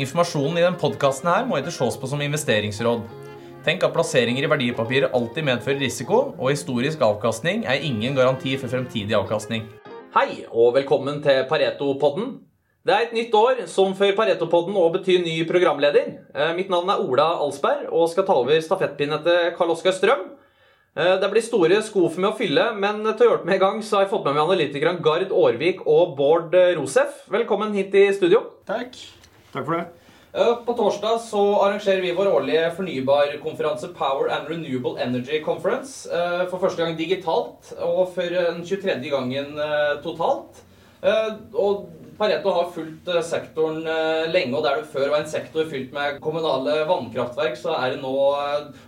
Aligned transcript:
Informasjonen 0.00 0.56
i 0.56 0.62
denne 0.64 0.80
podkasten 0.80 1.28
her 1.28 1.44
må 1.44 1.58
ikke 1.60 1.72
ses 1.74 1.98
på 2.00 2.08
som 2.08 2.22
investeringsråd. 2.24 3.02
Tenk 3.62 3.84
at 3.84 3.92
plasseringer 3.94 4.46
i 4.46 4.48
verdipapirer 4.50 5.12
alltid 5.14 5.44
medfører 5.46 5.82
risiko, 5.84 6.32
og 6.38 6.48
historisk 6.50 7.02
avkastning 7.04 7.66
er 7.68 7.84
ingen 7.84 8.16
garanti 8.16 8.56
for 8.58 8.72
fremtidig 8.72 9.14
avkastning. 9.18 9.68
Hei, 10.16 10.46
og 10.48 10.72
velkommen 10.78 11.20
til 11.24 11.44
Pareto-podden. 11.50 12.32
Det 12.82 12.94
er 12.94 13.04
et 13.04 13.14
nytt 13.14 13.36
år, 13.36 13.62
som 13.70 13.92
for 13.94 14.16
Pareto-podden 14.16 14.80
òg 14.80 14.96
betyr 14.96 15.22
ny 15.22 15.36
programleder. 15.46 16.08
Eh, 16.34 16.56
mitt 16.56 16.72
navn 16.72 16.90
er 16.90 17.04
Ola 17.04 17.28
Alsberg 17.44 17.92
og 17.92 18.08
skal 18.10 18.26
ta 18.26 18.40
over 18.40 18.64
stafettpinnen 18.64 19.22
til 19.22 19.54
Karl 19.58 19.76
Oskar 19.76 19.94
Strøm. 19.94 20.26
Eh, 20.96 21.14
det 21.20 21.30
blir 21.30 21.44
store 21.44 21.78
sko 21.84 22.08
for 22.08 22.18
meg 22.24 22.32
å 22.32 22.38
fylle, 22.40 22.70
men 22.74 23.04
til 23.12 23.28
å 23.28 23.30
hjelpe 23.36 23.52
meg 23.52 23.60
i 23.60 23.64
gang 23.68 23.82
så 23.84 24.00
har 24.00 24.08
jeg 24.08 24.16
fått 24.16 24.26
med 24.26 24.40
meg 24.40 24.48
analytikerne 24.48 25.04
Gard 25.04 25.30
Aarvik 25.30 25.84
og 25.86 26.16
Bård 26.18 26.56
Rosef. 26.80 27.26
Velkommen 27.30 27.76
hit 27.76 27.94
i 27.94 28.08
studio. 28.16 28.48
Takk. 28.66 28.96
Takk 29.52 29.66
for 29.66 29.76
det. 29.76 29.84
Eh, 30.32 30.54
på 30.64 30.72
torsdag 30.72 31.18
så 31.20 31.40
arrangerer 31.60 32.00
vi 32.00 32.12
vår 32.16 32.30
årlige 32.32 32.68
fornybarkonferanse 32.78 33.90
Power 33.92 34.30
and 34.32 34.48
Renewable 34.48 34.96
Energy 34.96 35.42
Conference. 35.44 36.08
eh, 36.08 36.46
For 36.48 36.58
første 36.58 36.80
gang 36.80 36.96
digitalt, 36.96 37.74
og 37.78 38.14
for 38.14 38.22
den 38.22 38.62
23. 38.64 39.10
gangen 39.10 39.58
eh, 39.58 39.98
totalt. 40.02 40.62
Og 41.52 41.90
Pareto 42.16 42.52
har 42.54 42.70
fulgt 42.70 43.08
sektoren 43.26 43.82
lenge, 44.30 44.54
og 44.54 44.62
der 44.62 44.76
det 44.78 44.86
før 44.92 45.08
var 45.10 45.24
en 45.24 45.26
sektor 45.26 45.64
fylt 45.66 45.92
med 45.92 46.20
kommunale 46.22 46.84
vannkraftverk, 46.86 47.56
så 47.58 47.74
er 47.74 47.96
det 47.96 48.02
nå 48.02 48.12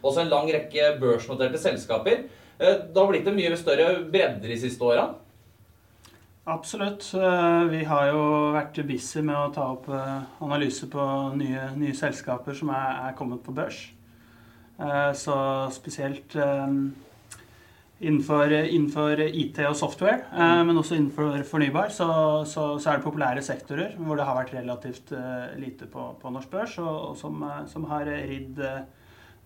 også 0.05 0.23
en 0.23 0.31
lang 0.31 0.47
rekke 0.47 0.93
børsnoterte 1.01 1.59
selskaper. 1.59 2.23
Det 2.61 2.95
har 2.95 3.11
blitt 3.11 3.27
en 3.27 3.35
mye 3.35 3.57
større 3.59 4.05
bredde 4.13 4.47
de 4.47 4.61
siste 4.61 4.87
åra. 4.87 5.09
Absolutt. 6.45 7.07
Eh, 7.15 7.65
Vi 7.73 7.85
har 7.89 8.11
jo 8.13 8.25
vært 8.53 8.83
busy 8.87 9.23
med 9.25 9.37
å 9.37 9.53
ta 9.55 9.71
opp 9.73 9.89
eh, 9.89 10.25
analyse 10.45 10.89
på 10.93 11.05
nye, 11.39 11.71
nye 11.81 11.95
selskaper 11.97 12.57
som 12.59 12.69
er, 12.75 12.99
er 13.09 13.17
kommet 13.17 13.41
på 13.47 13.55
børs. 13.57 13.79
Eh, 14.77 15.13
Så 15.17 15.37
spesielt 15.73 16.37
innenfor, 18.05 18.53
innenfor 18.53 19.21
IT 19.25 19.63
og 19.65 19.77
software, 19.79 20.27
men 20.67 20.77
også 20.77 20.99
innenfor 20.99 21.39
fornybar, 21.49 21.89
så, 21.95 22.09
så, 22.45 22.75
så 22.77 22.91
er 22.91 22.99
det 22.99 23.07
populære 23.07 23.45
sektorer 23.47 23.95
hvor 23.97 24.19
det 24.19 24.27
har 24.29 24.37
vært 24.37 24.53
relativt 24.59 25.15
lite 25.57 25.87
på, 25.89 26.11
på 26.21 26.33
norsk 26.35 26.51
børs, 26.53 26.75
og, 26.83 26.91
og 27.09 27.17
som, 27.17 27.41
som 27.71 27.87
har 27.89 28.05
ridd 28.11 28.61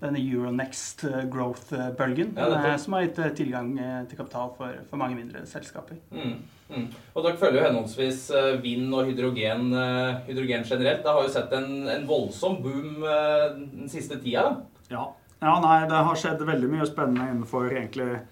denne 0.00 0.18
Euronext 0.24 1.04
growth-bølgen, 1.30 2.32
Ja, 2.38 2.74
som 2.80 2.96
har 2.96 3.06
gitt 3.06 3.20
tilgang 3.38 3.76
til 4.08 4.18
kapital 4.18 4.50
for, 4.56 4.80
for 4.90 4.98
mange 4.98 5.20
mindre 5.20 5.44
selskaper. 5.46 6.00
Mm, 6.10 6.40
mm. 6.70 6.88
Og 7.14 7.24
dere 7.24 7.38
følger 7.40 7.60
jo 7.60 7.66
henholdsvis 7.66 8.24
eh, 8.36 8.50
vind 8.62 8.94
og 8.94 9.08
hydrogen, 9.08 9.70
eh, 9.74 10.18
hydrogen 10.28 10.66
generelt. 10.68 11.04
Det 11.04 11.14
har 11.14 11.24
jo 11.24 11.32
sett 11.34 11.54
en, 11.56 11.70
en 11.90 12.06
voldsom 12.08 12.58
boom 12.64 13.04
eh, 13.04 13.46
den 13.58 13.88
siste 13.92 14.20
tida. 14.22 14.44
Ja. 14.92 15.04
ja, 15.42 15.54
nei, 15.64 15.78
det 15.90 16.04
har 16.08 16.20
skjedd 16.20 16.44
veldig 16.48 16.70
mye 16.72 16.88
spennende 16.88 17.28
innenfor 17.32 17.70
egentlig 17.72 18.22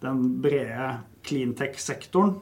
den 0.00 0.22
brede 0.40 0.94
cleantech-sektoren. 1.28 2.38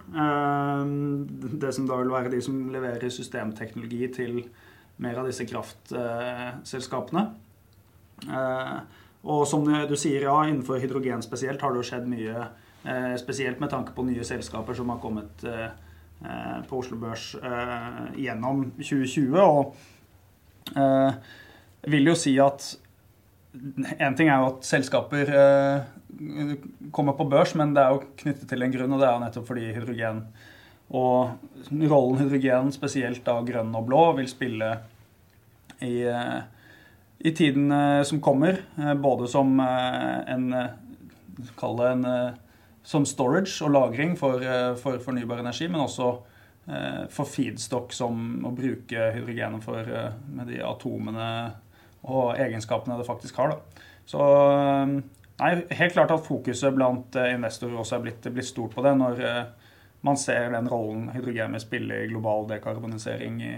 Det 1.58 1.72
som 1.74 1.88
da 1.88 1.96
vil 1.98 2.12
være 2.12 2.30
de 2.30 2.38
som 2.44 2.60
leverer 2.70 3.10
systemteknologi 3.10 4.06
til 4.14 4.36
mer 5.02 5.18
av 5.18 5.26
disse 5.26 5.42
kraftselskapene. 5.50 7.24
Og 9.26 9.42
som 9.50 9.66
du 9.66 9.96
sier, 9.98 10.28
ja, 10.28 10.36
innenfor 10.46 10.78
hydrogen 10.78 11.26
spesielt 11.26 11.62
har 11.64 11.74
det 11.74 11.82
jo 11.82 11.88
skjedd 11.90 12.06
mye. 12.06 12.46
Eh, 12.88 13.14
Spesielt 13.20 13.60
med 13.60 13.70
tanke 13.70 13.94
på 13.94 14.04
nye 14.06 14.24
selskaper 14.24 14.76
som 14.76 14.90
har 14.92 15.00
kommet 15.02 15.44
eh, 15.44 15.70
på 16.68 16.80
Oslo 16.80 16.98
Børs 17.00 17.34
eh, 17.38 18.02
gjennom 18.24 18.70
2020. 18.80 19.38
Og 19.38 19.74
jeg 20.68 21.92
vil 21.94 22.10
jo 22.10 22.14
si 22.18 22.34
at 22.42 22.64
en 23.96 24.16
ting 24.18 24.28
er 24.28 24.42
jo 24.42 24.50
at 24.50 24.66
selskaper 24.68 25.30
kommer 26.92 27.14
på 27.16 27.24
børs, 27.30 27.54
men 27.56 27.72
det 27.72 27.80
er 27.80 27.94
jo 27.94 28.02
knyttet 28.20 28.50
til 28.50 28.62
en 28.62 28.74
grunn, 28.74 28.92
og 28.92 29.00
det 29.00 29.06
er 29.08 29.14
jo 29.14 29.22
nettopp 29.22 29.46
fordi 29.48 29.70
hydrogen 29.72 30.20
og 30.92 31.80
rollen 31.88 32.20
hydrogen, 32.20 32.68
spesielt 32.74 33.24
da 33.24 33.38
grønn 33.46 33.72
og 33.80 33.86
blå, 33.88 34.02
vil 34.18 34.28
spille 34.28 34.68
i, 35.80 36.04
i 36.04 37.32
tiden 37.40 37.72
som 38.04 38.20
kommer. 38.20 38.60
Både 39.00 39.30
som 39.32 39.56
en 39.62 40.52
Kall 41.56 41.80
det 41.80 41.90
en 41.94 42.06
som 42.88 43.04
storage 43.06 43.60
og 43.66 43.74
lagring 43.74 44.16
for, 44.16 44.40
eh, 44.40 44.72
for 44.80 44.98
fornybar 45.04 45.42
energi, 45.42 45.68
men 45.68 45.84
også 45.84 46.08
eh, 46.68 47.04
for 47.12 47.28
feedstock 47.28 47.92
som 47.92 48.40
å 48.48 48.54
bruke 48.56 49.10
hydrogenet 49.12 49.64
for 49.64 49.78
eh, 49.84 50.16
med 50.32 50.48
de 50.48 50.62
atomene 50.64 51.28
og 52.08 52.38
egenskapene 52.40 52.96
det 52.96 53.06
faktisk 53.08 53.36
har. 53.42 53.52
Da. 53.52 53.84
Så 54.08 54.24
nei, 54.24 55.50
helt 55.76 55.92
klart 55.92 56.14
at 56.14 56.24
fokuset 56.24 56.72
blant 56.72 57.18
investorer 57.20 57.76
også 57.76 57.98
er 57.98 58.04
blitt, 58.06 58.28
blitt 58.32 58.48
stort 58.48 58.72
på 58.72 58.84
det, 58.86 58.94
når 58.96 59.20
man 60.06 60.16
ser 60.16 60.54
den 60.54 60.70
rollen 60.70 61.10
hydrogen 61.12 61.56
vil 61.58 61.64
spille 61.64 61.98
i 62.04 62.08
global 62.08 62.46
dekarbonisering 62.48 63.42
i, 63.42 63.52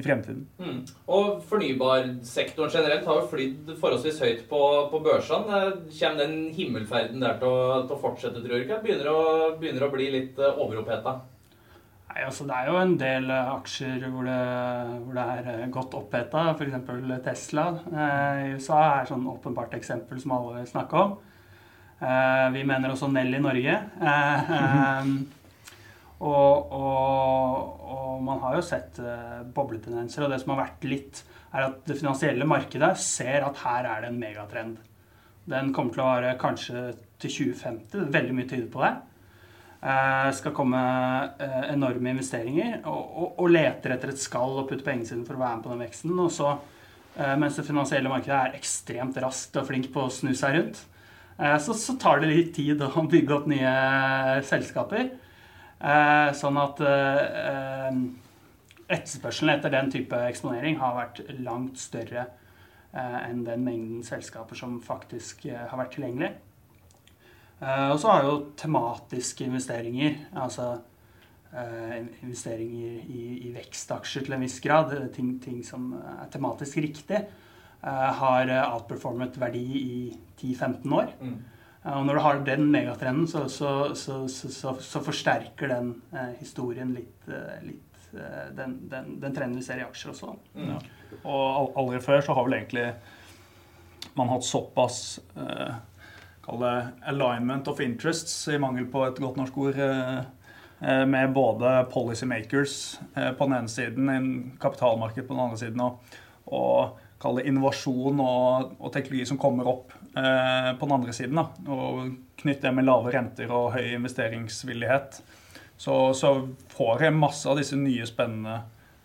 i 0.00 0.04
fremtiden. 0.04 0.44
Mm. 0.58 0.78
Og 1.16 1.42
fornybarsektoren 1.50 2.72
generelt 2.72 3.08
har 3.08 3.20
jo 3.20 3.28
flydd 3.30 3.74
forholdsvis 3.80 4.22
høyt 4.24 4.46
på, 4.50 4.62
på 4.92 5.02
børsene. 5.04 5.60
Eh, 5.60 5.98
Kommer 6.00 6.24
den 6.24 6.38
himmelferden 6.56 7.22
der 7.22 7.36
til 7.40 7.50
å, 7.50 7.82
til 7.84 7.96
å 7.96 8.00
fortsette, 8.02 8.42
tror 8.42 8.56
du 8.56 8.64
ikke? 8.64 8.80
Begynner 8.84 9.12
å, 9.12 9.20
begynner 9.60 9.86
å 9.86 9.92
bli 9.92 10.08
litt 10.16 10.40
uh, 10.40 10.56
overoppheta? 10.56 11.20
Nei, 12.10 12.24
altså 12.26 12.44
Det 12.48 12.56
er 12.56 12.66
jo 12.66 12.78
en 12.80 12.94
del 12.98 13.30
eh, 13.30 13.50
aksjer 13.54 14.06
hvor 14.10 14.26
det, 14.26 14.38
hvor 15.04 15.18
det 15.18 15.26
er 15.36 15.50
eh, 15.52 15.66
godt 15.70 15.94
oppheta, 15.94 16.46
f.eks. 16.56 16.78
Tesla. 17.24 17.66
Eh, 17.86 18.40
I 18.48 18.54
USA 18.56 18.80
er 18.96 19.10
sånn 19.10 19.28
åpenbart 19.30 19.76
eksempel 19.78 20.18
som 20.22 20.34
alle 20.34 20.56
vil 20.58 20.70
snakke 20.72 21.04
om. 21.04 21.18
Eh, 22.00 22.46
vi 22.56 22.64
mener 22.66 22.90
også 22.90 23.12
Nell 23.12 23.36
i 23.36 23.42
Norge. 23.44 23.76
Eh, 24.02 24.50
eh, 24.58 25.12
og, 26.20 26.72
og, 26.76 27.84
og 27.88 28.22
man 28.24 28.40
har 28.42 28.58
jo 28.58 28.64
sett 28.64 28.98
uh, 29.00 29.40
bobletendenser, 29.56 30.26
og 30.26 30.32
det 30.32 30.40
som 30.42 30.52
har 30.52 30.66
vært 30.66 30.88
litt, 30.88 31.22
er 31.50 31.70
at 31.70 31.78
det 31.88 31.96
finansielle 31.98 32.46
markedet 32.46 32.92
ser 33.00 33.46
at 33.46 33.62
her 33.64 33.88
er 33.88 34.04
det 34.04 34.10
en 34.10 34.18
megatrend. 34.20 34.74
Den 35.50 35.72
kommer 35.74 35.94
til 35.94 36.04
å 36.04 36.10
vare 36.10 36.34
kanskje 36.40 36.90
til 37.20 37.32
2050. 37.54 38.10
Veldig 38.12 38.36
mye 38.36 38.50
tyder 38.50 38.68
på 38.70 38.82
det. 38.84 38.92
Uh, 39.80 40.28
skal 40.36 40.52
komme 40.52 40.80
uh, 41.40 41.62
enorme 41.70 42.12
investeringer 42.12 42.82
og, 42.82 43.00
og, 43.00 43.30
og 43.40 43.54
leter 43.54 43.94
etter 43.94 44.12
et 44.12 44.20
skall 44.20 44.58
og 44.60 44.66
putter 44.68 44.84
pengene 44.84 45.08
sine 45.08 45.24
for 45.24 45.38
å 45.38 45.40
være 45.40 45.56
med 45.56 45.64
på 45.64 45.72
den 45.72 45.82
veksten. 45.86 46.12
Og 46.20 46.28
så, 46.36 46.52
uh, 47.16 47.34
mens 47.40 47.56
det 47.56 47.64
finansielle 47.64 48.12
markedet 48.12 48.36
er 48.36 48.60
ekstremt 48.60 49.16
raskt 49.24 49.56
og 49.56 49.64
flink 49.70 49.88
på 49.94 50.04
å 50.04 50.12
snu 50.12 50.34
seg 50.36 50.58
rundt, 50.58 50.84
så, 51.40 51.72
så 51.72 51.94
tar 51.96 52.18
det 52.20 52.28
litt 52.28 52.50
tid 52.52 52.82
å 52.84 52.90
bygge 53.14 53.32
opp 53.32 53.46
nye 53.48 53.70
selskaper. 54.44 55.06
Eh, 55.80 56.30
sånn 56.36 56.58
at 56.60 56.82
eh, 56.84 57.22
eh, 57.40 58.00
etterspørselen 58.90 59.54
etter 59.54 59.72
den 59.72 59.88
type 59.92 60.18
eksponering 60.28 60.76
har 60.80 60.98
vært 60.98 61.22
langt 61.40 61.80
større 61.80 62.28
enn 62.90 63.44
den 63.46 63.60
mengden 63.62 64.00
selskaper 64.02 64.58
som 64.58 64.80
faktisk 64.82 65.44
har 65.46 65.78
vært 65.78 65.92
tilgjengelig. 65.94 66.32
Og 67.62 68.00
så 68.02 68.08
har 68.10 68.24
jo 68.26 68.32
tematiske 68.58 69.46
investeringer, 69.46 70.16
altså 70.34 70.72
investeringer 72.18 72.96
i, 73.06 73.20
i 73.46 73.52
vekstaksjer 73.54 74.26
til 74.26 74.34
en 74.34 74.42
viss 74.42 74.58
grad, 74.64 74.90
ting, 75.14 75.36
ting 75.38 75.60
som 75.62 75.92
er 76.00 76.26
tematisk 76.34 76.80
riktig, 76.82 77.20
har 78.24 78.50
outperformet 78.72 79.38
verdi 79.38 79.64
i 79.78 80.00
10-15 80.42 80.98
år. 80.98 81.14
Mm. 81.22 81.38
Eh, 81.84 81.96
Og 81.96 82.06
når 82.06 82.14
du 82.18 82.22
har 82.26 82.40
den 82.46 82.66
megatrenden, 82.72 83.28
så, 83.30 83.46
så, 83.48 83.94
så, 83.94 84.26
så, 84.28 85.00
forsterker 85.04 85.68
den 85.72 85.94
eh, 86.12 86.34
historien 86.40 86.92
litt, 86.96 87.28
eh, 87.28 87.60
litt 87.64 88.10
eh, 88.14 88.50
den, 88.56 88.78
den, 88.90 89.14
den 89.22 89.34
trenden 89.36 89.56
vi 89.60 89.64
ser 89.64 89.80
i 89.80 89.86
aksjer 89.86 90.12
også. 90.12 90.34
Mm. 90.54 90.74
Og 91.24 91.44
al- 91.44 91.72
aldri 91.84 92.00
før 92.04 92.20
så 92.26 92.36
har 92.36 92.46
vel 92.46 92.58
egentlig 92.60 92.90
man 94.18 94.30
hatt 94.32 94.44
såpass 94.46 95.20
eh, 95.36 95.78
Kall 96.40 96.56
det 96.64 96.76
alignment 97.06 97.68
of 97.68 97.80
interests, 97.84 98.32
i 98.48 98.56
mangel 98.58 98.86
på 98.90 99.02
et 99.04 99.18
godt 99.20 99.36
norsk 99.36 99.58
ord. 99.60 99.76
Eh, 99.78 101.02
med 101.06 101.34
både 101.36 101.74
policymakers 101.92 102.96
eh, 103.12 103.32
på 103.36 103.44
den 103.44 103.58
ene 103.58 103.68
siden, 103.68 104.08
en 104.08 104.30
kapitalmarked 104.58 105.26
på 105.28 105.34
den 105.36 105.42
andre 105.44 105.58
siden, 105.60 105.82
og, 105.84 106.16
og 106.48 106.96
kall 107.20 107.36
det 107.36 107.44
innovasjon 107.50 108.22
og, 108.24 108.72
og 108.80 108.92
teknologi 108.94 109.26
som 109.28 109.38
kommer 109.38 109.68
opp 109.68 109.92
på 110.10 110.86
den 110.86 110.92
andre 110.96 111.12
siden. 111.14 111.38
Da. 111.38 111.44
Og 111.70 112.08
knytt 112.40 112.64
det 112.64 112.72
med 112.74 112.86
lave 112.88 113.12
renter 113.14 113.52
og 113.54 113.72
høy 113.76 113.92
investeringsvillighet. 113.94 115.20
Så, 115.80 115.94
så 116.14 116.34
får 116.68 117.06
jeg 117.06 117.16
masse 117.16 117.48
av 117.48 117.56
disse 117.56 117.76
nye, 117.78 118.04
spennende 118.04 118.58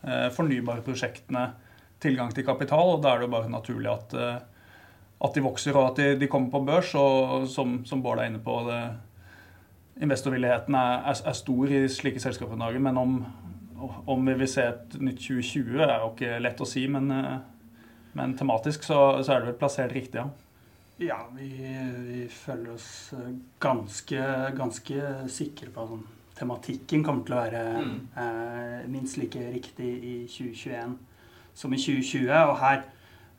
eh, 0.03 0.27
fornybare 0.35 0.83
prosjektene 0.83 1.45
tilgang 2.03 2.33
til 2.35 2.43
kapital, 2.43 2.97
og 2.97 2.99
da 3.03 3.13
er 3.13 3.21
det 3.21 3.29
jo 3.29 3.31
bare 3.31 3.51
naturlig 3.53 3.91
at, 3.93 4.15
eh, 4.19 4.41
at 5.23 5.37
de 5.37 5.43
vokser 5.45 5.77
og 5.77 5.93
at 5.93 6.01
de, 6.01 6.09
de 6.19 6.27
kommer 6.27 6.51
på 6.51 6.65
børs. 6.67 6.91
Og 6.99 7.47
som, 7.47 7.77
som 7.87 8.03
Bård 8.03 8.19
er 8.19 8.27
inne 8.27 8.43
på, 8.43 8.57
det, 8.67 8.81
investorvilligheten 10.03 10.75
er, 10.75 11.07
er, 11.13 11.23
er 11.31 11.39
stor 11.39 11.71
i 11.71 11.85
slike 11.87 12.19
selskaper 12.19 12.59
i 12.59 12.63
Norge, 12.65 12.83
men 12.83 12.99
om, 12.99 13.17
om 14.11 14.27
vi 14.27 14.35
vil 14.41 14.51
se 14.51 14.67
et 14.73 14.97
nytt 14.99 15.23
2020, 15.23 15.79
er 15.79 15.95
jo 16.01 16.11
ikke 16.11 16.41
lett 16.43 16.59
å 16.59 16.67
si, 16.67 16.89
men, 16.91 17.07
men 18.19 18.35
tematisk 18.35 18.83
så, 18.83 18.99
så, 19.21 19.31
er 19.31 19.45
det 19.45 19.53
vel 19.53 19.61
plassert 19.63 19.95
riktig, 19.95 20.25
ja. 20.25 20.27
Ja, 21.01 21.17
vi, 21.35 21.49
vi 22.07 22.25
føler 22.31 22.75
oss 22.77 23.13
ganske, 23.59 24.27
ganske 24.55 25.07
sikre 25.27 25.73
på 25.75 25.87
at 25.87 26.37
tematikken 26.39 27.03
kommer 27.03 27.25
til 27.27 27.35
å 27.35 27.41
være 27.41 27.63
mm. 27.83 27.97
eh, 28.21 28.85
minst 28.91 29.19
like 29.19 29.41
riktig 29.55 29.91
i 29.97 30.15
2021 30.27 30.95
som 31.55 31.75
i 31.75 31.79
2020. 31.79 32.31
Og 32.31 32.55
her 32.61 32.85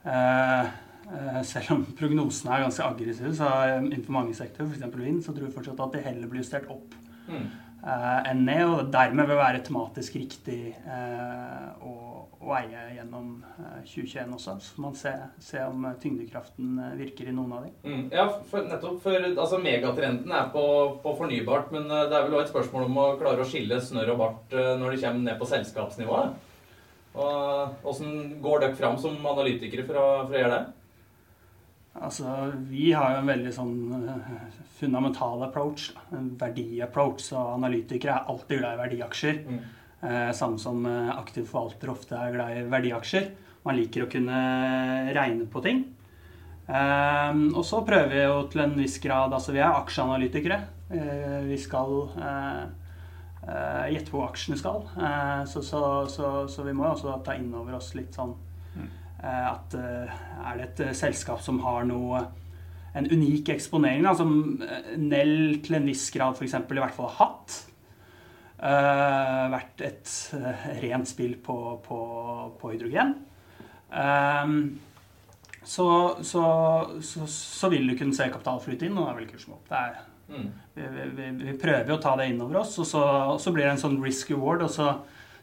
eh, 0.04 0.74
Eh, 1.06 1.42
selv 1.46 1.70
om 1.76 1.84
prognosene 1.98 2.54
er 2.54 2.64
ganske 2.64 2.82
aggressive, 2.82 3.30
så 3.38 3.48
innenfor 3.78 4.14
mange 4.16 4.34
sektorer, 4.34 4.72
f.eks. 4.72 4.96
vind, 4.98 5.20
så 5.22 5.32
tror 5.32 5.46
vi 5.46 5.54
fortsatt 5.54 5.82
at 5.84 5.94
det 5.94 6.02
heller 6.02 6.30
blir 6.30 6.42
justert 6.42 6.66
opp 6.72 6.96
mm. 7.28 7.44
Enn 7.84 8.44
ned. 8.46 8.64
Og 8.66 8.92
dermed 8.94 9.28
vil 9.28 9.40
være 9.40 9.62
tematisk 9.66 10.16
riktig 10.18 10.60
uh, 10.86 11.68
å, 11.84 11.94
å, 12.40 12.50
eie 12.58 12.86
gjennom 12.96 13.28
uh, 13.44 13.82
2021 13.84 14.34
også. 14.38 14.56
Så 14.64 14.82
man 14.82 14.96
se, 14.98 15.12
se, 15.42 15.62
om 15.66 15.86
tyngdekraften 16.02 16.80
virker 16.98 17.30
i 17.30 17.36
noen 17.36 17.54
av 17.58 17.66
dem. 17.66 17.76
Mm. 17.84 18.02
Ja, 18.14 18.26
for, 18.50 18.66
nettopp. 18.70 18.98
For 19.04 19.28
altså, 19.30 19.60
megatrenden 19.62 20.32
er 20.32 20.50
på, 20.54 20.66
på 21.04 21.14
fornybart, 21.20 21.72
men 21.74 21.88
det 21.90 22.10
er 22.10 22.26
vel 22.26 22.38
også 22.38 22.48
et 22.48 22.54
spørsmål 22.54 22.88
om 22.88 23.00
å 23.02 23.12
klare 23.20 23.44
å 23.44 23.48
skille 23.48 23.80
snørr 23.82 24.14
og 24.16 24.22
bart 24.24 24.60
når 24.80 24.92
det 24.94 25.02
kommer 25.04 25.26
ned 25.30 25.40
på 25.40 25.50
selskapsnivået. 25.52 26.52
Og 27.16 27.86
Åssen 27.88 28.36
går 28.44 28.60
dere 28.60 28.76
fram 28.76 28.98
som 29.00 29.16
analytikere 29.24 29.86
for 29.88 29.96
å, 29.96 30.08
for 30.26 30.36
å 30.36 30.40
gjøre 30.42 30.56
det? 30.58 30.75
Altså, 32.02 32.52
vi 32.68 32.90
har 32.92 33.14
jo 33.14 33.22
en 33.22 33.30
veldig 33.30 33.52
sånn 33.54 33.74
eh, 33.96 34.30
fundamental 34.78 35.46
approach, 35.46 35.90
en 36.12 36.30
verdiapproach. 36.40 37.24
Så 37.30 37.40
analytikere 37.56 38.18
er 38.18 38.30
alltid 38.32 38.60
glad 38.60 38.76
i 38.76 38.80
verdiaksjer. 38.82 39.42
Mm. 39.46 39.60
Eh, 40.06 40.30
samme 40.36 40.60
som 40.60 40.84
aktiv 40.86 41.46
forvalter 41.48 41.92
ofte 41.92 42.18
er 42.20 42.34
glad 42.36 42.56
i 42.58 42.64
verdiaksjer. 42.70 43.30
Man 43.66 43.78
liker 43.78 44.04
å 44.04 44.10
kunne 44.10 44.40
regne 45.16 45.48
på 45.50 45.62
ting. 45.64 45.84
Eh, 46.66 47.42
og 47.52 47.62
så 47.66 47.82
prøver 47.86 48.12
vi 48.12 48.24
jo 48.24 48.40
til 48.50 48.64
en 48.64 48.74
viss 48.74 48.96
grad 48.98 49.34
Altså, 49.34 49.54
vi 49.54 49.62
er 49.62 49.70
aksjeanalytikere. 49.70 50.60
Eh, 50.90 51.38
vi 51.46 51.58
skal 51.60 51.96
eh, 52.18 52.64
gjette 53.94 54.12
hvor 54.12 54.28
aksjene 54.28 54.58
skal. 54.58 54.82
Så, 55.46 55.62
så, 55.62 55.80
så, 56.10 56.34
så, 56.50 56.66
vi 56.66 56.74
må 56.74 56.88
jo 56.88 56.96
også 56.96 57.20
ta 57.24 57.38
inn 57.38 57.54
over 57.54 57.78
oss 57.78 57.94
litt 57.94 58.16
sånn 58.16 58.34
Eh, 58.34 58.45
at 59.24 59.76
eh, 59.78 60.18
er 60.44 60.58
det 60.58 60.66
et 60.66 60.82
eh, 60.88 60.96
selskap 60.96 61.40
som 61.44 61.60
har 61.64 61.86
noe 61.88 62.24
en 62.96 63.08
unik 63.08 63.50
eksponering, 63.52 64.04
da, 64.06 64.14
som 64.16 64.30
Nell 64.96 65.58
til 65.64 65.78
en 65.78 65.88
viss 65.88 66.06
grad 66.14 66.36
f.eks. 66.36 66.54
i 66.56 66.80
hvert 66.80 66.96
fall 66.96 67.10
har 67.12 67.18
hatt. 67.20 67.56
Uh, 68.56 69.50
vært 69.52 69.82
et 69.84 70.10
uh, 70.32 70.62
rent 70.80 71.04
spill 71.04 71.34
på, 71.44 71.56
på, 71.84 71.98
på 72.56 72.70
hydrogen. 72.72 73.10
Um, 73.92 74.54
så, 75.60 75.88
så, 76.24 76.44
så, 77.04 77.26
så, 77.28 77.68
vil 77.68 77.84
du 77.90 77.98
kunne 77.98 78.16
se 78.16 78.30
kapitalflyt 78.32 78.86
inn, 78.86 78.96
og 78.96 79.10
da 79.10 79.18
vil 79.18 79.28
kursen 79.28 79.58
opp. 79.58 79.68
Mm. 80.32 80.48
Vi, 80.72 80.88
vi, 81.18 81.28
vi, 81.42 81.58
prøver 81.60 81.92
å 81.92 82.00
ta 82.00 82.14
det 82.16 82.30
inn 82.30 82.40
over 82.40 82.62
oss, 82.62 82.78
og 82.80 82.88
så, 82.88 83.52
blir 83.52 83.66
det 83.66 83.74
en 83.74 83.84
sånn 83.84 84.00
risk 84.00 84.32
reward. 84.32 84.64
og 84.64 84.72
så 84.72 84.88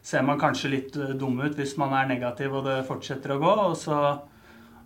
ser 0.04 0.24
man 0.28 0.40
kanskje 0.40 0.72
litt 0.74 0.98
eh, 1.00 1.16
dum 1.20 1.40
ut 1.40 1.56
hvis 1.58 1.78
man 1.80 1.96
er 1.96 2.10
negativ 2.12 2.60
og 2.60 2.68
det 2.68 2.82
fortsetter 2.88 3.36
å 3.36 3.40
gå. 3.42 3.54
Og 3.70 3.78
så, 3.80 4.00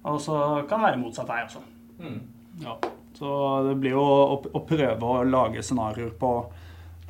og 0.06 0.22
så 0.22 0.38
kan 0.70 0.84
det 0.84 0.92
være 0.92 1.02
motsatt 1.02 1.32
vei 1.32 1.42
også. 1.48 1.64
Mm. 1.98 2.22
Ja. 2.62 2.78
Så 3.18 3.34
det 3.66 3.76
blir 3.82 3.96
jo 3.96 4.04
å, 4.06 4.38
å 4.38 4.64
prøve 4.70 5.10
å 5.10 5.26
lage 5.26 5.64
scenarioer 5.66 6.14
på, 6.22 6.32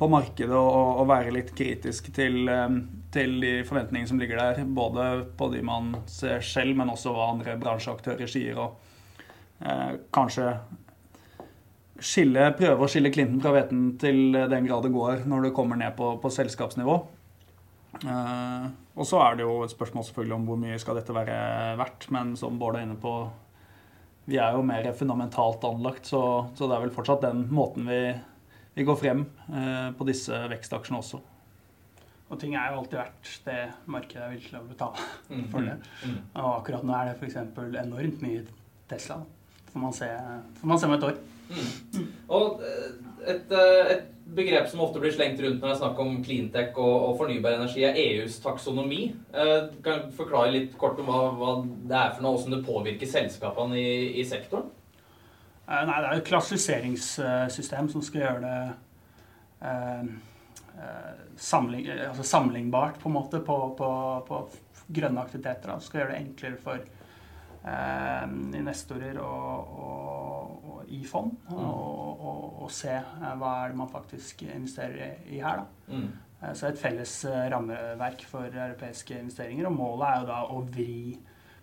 på, 0.00 0.08
markedet 0.08 0.56
og, 0.56 1.02
og, 1.02 1.04
være 1.10 1.34
litt 1.36 1.52
kritisk 1.56 2.08
til, 2.16 2.40
eh, 2.48 2.80
til, 3.12 3.36
de 3.44 3.52
forventningene 3.68 4.08
som 4.08 4.22
ligger 4.22 4.40
der. 4.40 4.64
Både 4.64 5.08
på 5.36 5.50
de 5.52 5.60
man 5.68 5.92
ser 6.08 6.40
selv, 6.40 6.78
men 6.80 6.94
også 6.94 7.12
hva 7.12 7.32
andre 7.34 7.58
bransjeaktører 7.60 8.30
sier. 8.30 8.56
Og 8.56 9.68
eh, 9.68 10.00
kanskje 10.16 10.54
skille, 11.98 12.48
prøve 12.56 12.86
å 12.86 12.88
skille 12.88 13.12
klinten 13.12 13.42
fra 13.44 13.52
hveten 13.52 13.86
til 14.00 14.32
den 14.32 14.66
grad 14.68 14.84
det 14.86 14.94
går 14.94 15.24
når 15.28 15.48
det 15.48 15.54
kommer 15.56 15.76
ned 15.76 15.92
på, 15.98 16.14
på 16.22 16.32
selskapsnivå. 16.32 16.98
Uh, 17.98 18.68
og 18.98 19.06
så 19.08 19.20
er 19.24 19.38
det 19.38 19.46
jo 19.46 19.62
et 19.64 19.72
spørsmål 19.72 20.04
selvfølgelig 20.06 20.36
om 20.36 20.44
hvor 20.48 20.58
mye 20.60 20.78
skal 20.80 20.98
dette 20.98 21.14
være 21.16 21.38
verdt. 21.80 22.08
Men 22.14 22.34
som 22.38 22.58
Bård 22.60 22.78
er 22.78 22.86
inne 22.86 22.98
på, 23.00 23.14
vi 24.28 24.38
er 24.42 24.54
jo 24.56 24.66
mer 24.66 24.90
fundamentalt 24.96 25.64
anlagt, 25.64 26.10
så, 26.10 26.22
så 26.54 26.68
det 26.68 26.76
er 26.76 26.84
vel 26.84 26.94
fortsatt 26.94 27.24
den 27.24 27.46
måten 27.54 27.88
vi, 27.88 28.02
vi 28.76 28.86
går 28.86 29.00
frem 29.00 29.24
uh, 29.48 29.90
på 29.96 30.08
disse 30.08 30.44
vekstaksjene 30.52 31.00
også. 31.00 31.22
Og 32.28 32.36
ting 32.40 32.54
er 32.58 32.72
jo 32.72 32.82
alltid 32.82 32.98
verdt 33.00 33.28
det 33.46 33.60
markedet 33.88 34.24
er 34.24 34.32
villig 34.34 34.50
til 34.50 34.58
å 34.58 34.66
betale 34.68 35.04
mm, 35.30 35.44
for 35.52 35.64
det. 35.64 35.76
Mm. 36.04 36.18
Og 36.34 36.48
akkurat 36.58 36.84
nå 36.84 36.96
er 36.96 37.08
det 37.08 37.14
f.eks. 37.16 37.38
enormt 37.86 38.24
mye 38.24 38.42
Tesla. 38.90 39.22
Får 39.72 39.80
man 39.80 39.94
se, 39.96 40.08
får 40.60 40.68
man 40.68 40.80
se 40.80 40.88
om 40.88 40.96
et 40.96 41.06
år. 41.08 41.22
Mm. 41.48 42.10
Og 42.36 42.60
eh, 42.68 43.07
et, 43.26 43.52
eh, 43.52 43.90
et, 43.96 44.14
begrep 44.28 44.66
som 44.68 44.82
ofte 44.84 45.00
blir 45.00 45.14
slengt 45.14 45.38
rundt 45.40 45.62
når 45.62 45.70
det 45.70 45.72
er 45.72 45.78
snakk 45.80 46.00
om 46.02 46.18
cleantech 46.20 46.76
og, 46.76 46.96
og 47.06 47.14
fornybar 47.16 47.54
energi, 47.56 47.80
er 47.88 47.96
EUs 47.96 48.34
taksonomi. 48.44 49.14
Eh, 49.32 49.70
kan 49.84 50.02
du 50.04 50.12
forklare 50.18 50.52
litt 50.52 50.74
kort 50.80 51.00
om 51.00 51.08
hva, 51.08 51.22
hva 51.38 51.54
det 51.64 51.96
er 51.96 52.12
for 52.12 52.26
noe, 52.26 52.36
hvordan 52.36 52.58
det 52.58 52.66
påvirker 52.66 53.08
selskapene 53.08 53.78
i, 53.80 53.94
i 54.20 54.26
sektoren? 54.28 54.68
Nei, 55.68 55.80
Det 55.86 55.96
er 55.96 56.10
et 56.12 56.28
klassifiseringssystem 56.28 57.88
som 57.92 58.04
skal 58.04 58.22
gjøre 58.22 58.44
det 58.44 58.60
eh, 59.68 60.12
samling, 61.36 61.88
altså 62.10 62.22
sammenlignbart 62.22 63.00
på 63.00 63.10
på, 63.10 63.58
på, 63.80 63.90
på 64.28 64.44
grønne 64.88 65.20
aktiviteter. 65.24 65.72
Da. 65.72 65.80
skal 65.80 66.00
gjøre 66.00 66.12
det 66.12 66.20
enklere 66.20 66.62
for 66.62 66.76
eh, 66.76 66.97
investorer 68.58 69.18
og, 69.20 69.72
og, 69.84 70.68
og, 70.70 70.82
i 70.94 71.02
fond 71.04 71.34
mm. 71.50 71.56
og, 71.58 72.62
og, 72.62 72.70
se 72.72 72.94
eh, 72.94 73.34
hva 73.40 73.50
er 73.62 73.72
det 73.72 73.78
man 73.80 73.90
faktisk 73.92 74.42
investerer 74.46 75.24
i 75.28 75.40
her. 75.42 75.62
da. 75.62 75.94
Mm. 75.96 76.08
Eh, 76.42 76.54
så 76.54 76.68
et 76.68 76.80
felles 76.80 77.14
eh, 77.28 77.46
rammeverk 77.52 78.24
for 78.28 78.46
europeiske 78.46 79.18
investeringer. 79.18 79.68
Og 79.68 79.76
målet 79.76 80.08
er 80.08 80.20
jo 80.20 80.28
da 80.30 80.40
å 80.54 80.62
vri 80.68 80.98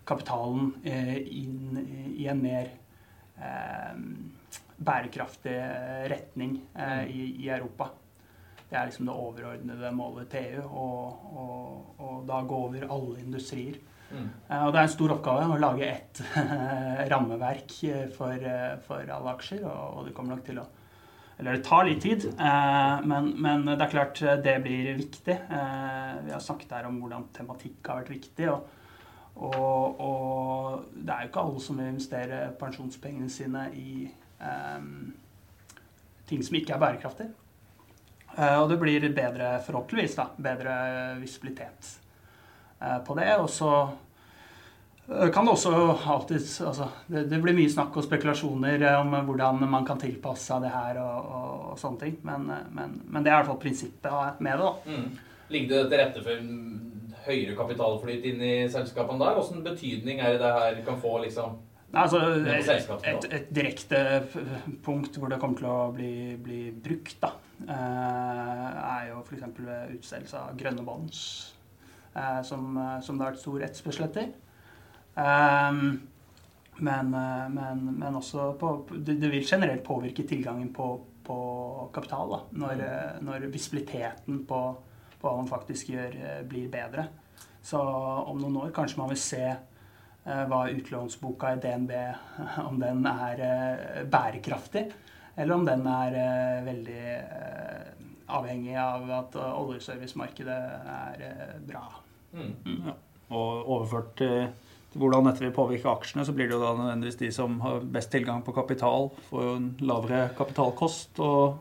kapitalen 0.06 0.74
inn 0.86 1.80
i 2.14 2.28
en 2.30 2.42
mer 2.42 2.68
eh, 3.42 4.02
bærekraftig 4.76 5.56
retning 6.12 6.60
eh, 6.74 6.98
mm. 7.02 7.08
i, 7.10 7.22
i, 7.46 7.48
Europa. 7.48 7.90
Det 8.68 8.76
er 8.76 8.88
liksom 8.88 9.06
det 9.06 9.14
overordnede 9.14 9.92
målet 9.94 10.30
til 10.30 10.56
EU, 10.56 10.64
og, 10.66 11.26
og, 11.38 12.00
og 12.02 12.24
da 12.28 12.40
gå 12.42 12.62
over 12.68 12.88
alle 12.90 13.20
industrier. 13.22 13.78
Mm. 14.06 14.26
Og 14.62 14.72
det 14.72 14.78
er 14.78 14.86
en 14.86 14.92
stor 14.92 15.12
oppgave 15.16 15.46
å 15.50 15.58
lage 15.60 15.86
ett 15.88 16.20
rammeverk 17.12 17.72
for, 18.14 18.48
for, 18.86 19.12
alle 19.16 19.32
aksjer, 19.34 19.64
og, 19.66 20.04
det 20.06 20.14
kommer 20.16 20.36
nok 20.36 20.44
til 20.46 20.60
å 20.62 20.66
Eller 21.36 21.58
det 21.58 21.66
tar 21.66 21.84
litt 21.84 22.00
tid, 22.00 22.28
eh, 22.32 23.02
men, 23.04 23.32
men, 23.42 23.66
det 23.66 23.82
er 23.84 23.92
klart 23.92 24.22
det 24.44 24.54
blir 24.64 24.94
viktig. 24.96 25.34
Eh, 25.36 26.12
vi 26.24 26.32
har 26.32 26.40
snakket 26.40 26.72
her 26.78 26.86
om 26.88 26.96
hvordan 27.02 27.26
tematikk 27.36 27.90
har 27.90 28.02
vært 28.02 28.14
viktig. 28.16 28.50
og 28.54 28.72
og, 29.36 29.98
og, 30.00 30.84
det 30.96 31.12
er 31.12 31.26
jo 31.26 31.28
ikke 31.28 31.42
alle 31.42 31.60
som 31.60 31.76
vil 31.76 31.90
investere 31.90 32.38
pensjonspengene 32.56 33.28
sine 33.28 33.66
i 33.76 34.06
um, 34.40 35.10
ting 36.24 36.40
som 36.40 36.56
ikke 36.56 36.72
er 36.72 36.80
bærekraftig. 36.80 37.26
Og 38.36 38.70
det 38.72 38.80
blir 38.80 39.04
bedre, 39.12 39.58
forhåpentligvis, 39.64 40.16
da, 40.16 40.26
bedre 40.40 40.72
visibilitet 41.20 41.92
Eh, 41.96 42.05
på 43.06 43.14
det. 43.18 43.28
Og 43.40 43.50
så 43.50 43.70
eh, 45.08 45.28
kan 45.34 45.46
det 45.46 45.54
også 45.54 45.74
alltid 46.06 46.48
altså, 46.66 46.88
det, 47.06 47.26
det, 47.30 47.40
blir 47.42 47.56
mye 47.56 47.72
snakk 47.72 47.96
og 47.96 48.06
spekulasjoner 48.06 48.82
eh, 48.82 48.98
om 49.00 49.14
hvordan 49.28 49.62
man 49.68 49.86
kan 49.88 50.00
tilpasse 50.02 50.50
seg 50.50 50.66
det 50.66 50.74
her 50.74 51.00
og, 51.02 51.30
og, 51.38 51.68
og 51.72 51.78
sånne 51.82 52.02
ting. 52.04 52.18
Men, 52.26 52.50
men, 52.72 52.98
men, 53.04 53.22
det 53.22 53.32
er 53.32 53.36
i 53.36 53.38
hvert 53.40 53.52
fall 53.52 53.62
prinsippet 53.62 54.42
med 54.44 54.58
det. 54.58 54.66
da. 54.66 54.96
Mm. 54.96 55.38
Ligger 55.54 55.76
det 55.76 55.86
til 55.92 56.02
rette 56.02 56.26
for 56.26 56.50
høyere 57.26 57.54
kapitalflyt 57.58 58.26
inn 58.30 58.42
i 58.42 58.56
selskapene 58.70 59.22
der? 59.22 59.38
Hvilken 59.38 59.64
betydning 59.66 60.20
er 60.20 60.36
det 60.36 60.42
det 60.44 60.52
her 60.58 60.84
kan 60.86 61.00
få? 61.02 61.18
liksom? 61.24 61.56
Altså, 61.96 62.18
et, 63.06 63.26
et, 63.30 63.46
direkte 63.54 63.98
punkt 64.84 65.16
hvor 65.16 65.30
det 65.30 65.38
kommer 65.40 65.56
til 65.56 65.68
å 65.70 65.76
bli, 65.94 66.34
bli 66.42 66.58
brukt, 66.82 67.14
da, 67.22 67.30
er 67.72 69.06
jo 69.12 69.22
f.eks. 69.22 69.46
utstedelse 69.94 70.42
av 70.42 70.58
grønne 70.58 70.84
bonds. 70.84 71.22
Eh, 72.16 72.42
som, 72.42 72.76
eh, 72.76 73.00
som, 73.00 73.18
det 73.18 73.24
har 73.24 73.34
vært 73.34 73.42
stor 73.42 73.64
etterspørsel 73.66 74.06
etter. 74.06 74.30
Um, 75.16 75.80
men, 76.84 77.12
eh, 77.12 77.44
men, 77.52 77.84
men, 77.98 78.16
også 78.16 78.50
på, 78.60 78.72
det, 78.94 79.18
det, 79.20 79.30
vil 79.32 79.44
generelt 79.44 79.84
påvirke 79.84 80.24
tilgangen 80.28 80.70
på, 80.76 80.88
på 81.26 81.38
kapital. 81.92 82.32
Da, 82.32 82.40
når, 82.62 82.82
mm. 82.82 83.24
når 83.28 83.48
visibiliteten 83.52 84.44
på, 84.48 84.60
på, 85.16 85.22
hva 85.26 85.34
man 85.36 85.50
faktisk 85.50 85.92
gjør, 85.92 86.16
blir 86.48 86.70
bedre. 86.72 87.08
Så 87.66 87.80
om 87.80 88.40
noen 88.40 88.60
år 88.62 88.72
kanskje 88.72 89.02
man 89.02 89.12
vil 89.12 89.20
se 89.20 89.42
uh, 89.50 90.44
hva 90.48 90.62
utlånsboka 90.70 91.52
i 91.56 91.60
DNB 91.64 91.92
Om 92.68 92.80
den 92.80 93.04
er 93.10 93.42
uh, 93.42 94.00
bærekraftig, 94.08 94.86
eller 95.36 95.58
om 95.58 95.68
den 95.68 95.84
er 95.90 96.16
uh, 96.16 96.64
veldig 96.70 97.04
avhengig 98.26 98.74
av 98.80 99.04
at 99.20 99.36
oljeservicemarkedet 99.36 100.58
er 100.96 101.60
bra. 101.68 101.84
Mm. 102.36 102.78
Ja. 102.86 102.96
Og 103.36 103.68
overført 103.76 104.14
til 104.20 104.46
hvordan 104.96 105.28
dette 105.28 105.44
vil 105.44 105.54
påvirke 105.54 105.90
aksjene, 105.90 106.24
så 106.24 106.32
blir 106.32 106.48
det 106.48 106.56
jo 106.56 106.62
da 106.62 106.72
nødvendigvis 106.76 107.18
de 107.20 107.30
som 107.34 107.58
har 107.60 107.84
best 107.92 108.10
tilgang 108.12 108.42
på 108.44 108.54
kapital, 108.56 109.10
får 109.28 109.42
jo 109.44 109.54
en 109.58 109.70
lavere 109.84 110.28
kapitalkost 110.38 111.20
og 111.24 111.58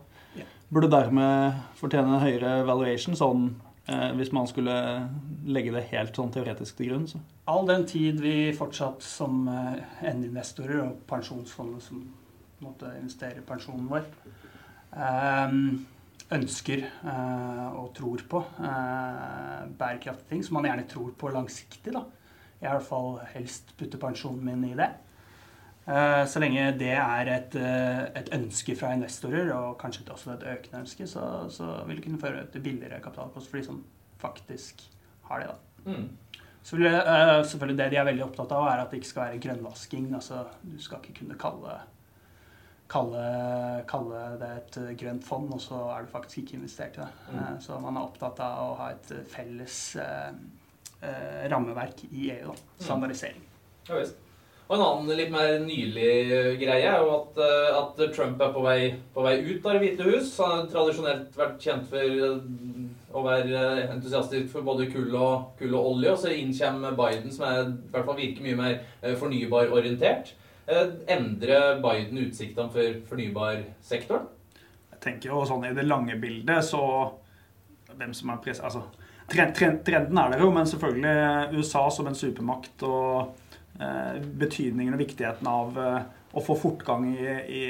burde 0.74 0.92
dermed 0.92 1.62
fortjene 1.80 2.16
en 2.16 2.24
høyere 2.24 2.54
valuation, 2.68 3.18
sånn 3.18 3.48
eh, 3.92 4.12
hvis 4.18 4.32
man 4.36 4.48
skulle 4.50 4.76
legge 5.46 5.74
det 5.76 5.88
helt 5.92 6.18
sånn 6.18 6.34
teoretisk 6.34 6.80
til 6.80 6.92
grunn. 6.92 7.08
Så. 7.12 7.22
All 7.52 7.68
den 7.70 7.86
tid 7.90 8.22
vi 8.24 8.36
fortsatt 8.58 9.04
som 9.06 9.46
eh, 9.52 9.82
endinvestorer 10.10 10.82
og 10.88 11.04
pensjonsfondet 11.10 11.86
som 11.86 12.06
måtte 12.64 12.94
investere 13.02 13.42
i 13.42 13.46
pensjonen 13.46 13.90
vår, 13.92 14.08
eh, 14.96 15.60
ønsker 16.34 16.86
eh, 16.88 17.66
og 17.78 17.92
tror 17.98 18.24
på 18.30 18.42
eh, 18.58 19.66
bærekraftige 19.78 20.30
ting, 20.32 20.44
som 20.46 20.58
man 20.58 20.70
gjerne 20.70 20.88
tror 20.90 21.12
på 21.20 21.32
langsiktig, 21.34 21.94
da 21.94 22.06
jeg 22.56 22.72
i 22.72 22.72
hvert 22.72 22.88
fall 22.88 23.18
helst 23.34 23.74
putter 23.78 24.00
pensjonen 24.02 24.46
min 24.48 24.64
i 24.72 24.78
det. 24.80 24.88
Eh, 25.86 26.24
så 26.26 26.42
lenge 26.42 26.64
det 26.80 26.94
er 26.98 27.30
et, 27.30 27.58
et, 27.60 28.32
ønske 28.34 28.78
fra 28.80 28.94
investorer, 28.96 29.52
og 29.54 29.78
kanskje 29.82 30.08
også 30.10 30.34
et 30.34 30.48
økende 30.56 30.82
ønske, 30.86 31.08
så, 31.08 31.46
så 31.54 31.84
vil 31.86 32.00
det 32.00 32.08
kunne 32.08 32.22
føre 32.22 32.46
til 32.52 32.64
billigere 32.66 33.04
kapitalkost 33.04 33.52
for 33.52 33.60
de 33.60 33.68
som 33.68 33.84
faktisk 34.22 34.82
har 35.30 35.44
det. 35.44 35.52
da. 35.52 35.92
Mm. 35.92 36.08
Så 36.66 36.80
vil, 36.80 36.88
selvfølgelig 36.90 37.78
Det 37.78 37.92
de 37.92 37.98
er 38.02 38.08
veldig 38.08 38.24
opptatt 38.26 38.56
av, 38.58 38.66
er 38.72 38.80
at 38.82 38.90
det 38.90 38.98
ikke 38.98 39.12
skal 39.12 39.28
være 39.28 39.42
grønnvasking. 39.44 40.08
altså 40.18 40.48
Du 40.64 40.80
skal 40.82 41.04
ikke 41.04 41.20
kunne 41.20 41.38
kalle, 41.38 41.76
kalle, 42.92 43.24
kalle 43.90 44.26
det 44.42 44.52
et 44.60 44.78
grønt 45.00 45.26
fond, 45.26 45.50
og 45.54 45.62
så 45.64 45.80
er 45.94 46.06
du 46.06 46.12
faktisk 46.12 46.44
ikke 46.44 46.60
investert 46.60 47.00
i 47.00 47.04
det. 47.04 47.10
Mm. 47.32 47.40
Uh, 47.40 47.56
så 47.64 47.80
man 47.84 47.98
er 47.98 48.06
opptatt 48.06 48.44
av 48.46 48.62
å 48.66 48.76
ha 48.82 48.92
et 48.94 49.16
felles 49.32 49.80
uh, 50.02 50.30
eh, 51.02 51.50
rammeverk 51.52 52.06
i 52.12 52.30
EU. 52.36 52.52
Da. 52.52 52.60
Mm. 52.60 52.86
Standardisering. 52.86 53.50
Ja, 53.88 53.98
visst. 54.00 54.22
Og 54.66 54.80
En 54.80 54.82
annen 54.82 55.18
litt 55.20 55.30
mer 55.30 55.60
nylig 55.62 56.06
greie 56.58 56.88
er 56.90 57.04
jo 57.04 57.12
at, 57.20 57.36
eh, 57.38 57.76
at 57.78 58.00
Trump 58.16 58.40
er 58.42 58.54
på 58.54 58.64
vei, 58.66 58.80
på 59.14 59.22
vei, 59.22 59.36
ut 59.46 59.66
av 59.66 59.76
Det 59.76 59.82
hvite 59.84 60.08
hus. 60.08 60.32
Han 60.42 60.56
har 60.56 60.72
tradisjonelt 60.72 61.38
vært 61.38 61.60
kjent 61.62 61.86
for 61.92 62.02
eh, 62.02 62.40
å 63.14 63.22
være 63.28 63.60
eh, 63.60 63.92
entusiastisk 63.94 64.50
for 64.56 64.66
både 64.66 64.88
kull 64.90 65.14
og, 65.14 65.52
kull 65.60 65.76
og 65.78 65.92
olje. 65.92 66.16
Og 66.16 66.18
så 66.24 66.34
inn 66.34 66.56
kommer 66.58 66.98
Biden, 66.98 67.30
som 67.32 67.46
er, 67.46 67.62
i 67.70 67.94
hvert 67.94 68.10
fall 68.10 68.18
virker 68.18 68.48
mye 68.48 68.58
mer 68.64 69.14
fornybarorientert. 69.22 70.34
Endrer 70.66 71.80
Biden 71.84 72.22
utsiktene 72.24 72.72
for 72.74 73.00
fornybarsektoren? 73.10 74.28
Jeg 74.96 75.02
tenker 75.04 75.30
jo 75.30 75.44
sånn 75.46 75.68
I 75.68 75.76
det 75.78 75.86
lange 75.86 76.16
bildet 76.18 76.66
så 76.66 76.82
Hvem 77.96 78.16
som 78.18 78.32
er 78.34 78.40
pres... 78.44 78.60
Altså 78.60 78.82
Trenden 79.30 80.18
er 80.22 80.34
der 80.34 80.42
jo, 80.42 80.52
men 80.54 80.68
selvfølgelig 80.70 81.58
USA 81.58 81.88
som 81.94 82.10
en 82.10 82.18
supermakt 82.18 82.84
og 82.86 83.32
eh, 83.82 84.20
betydningen 84.22 84.94
og 84.94 85.02
viktigheten 85.02 85.50
av 85.50 85.80
eh, 85.82 86.04
å 86.36 86.44
få 86.44 86.58
fortgang 86.60 87.08
i, 87.10 87.24
i 87.50 87.64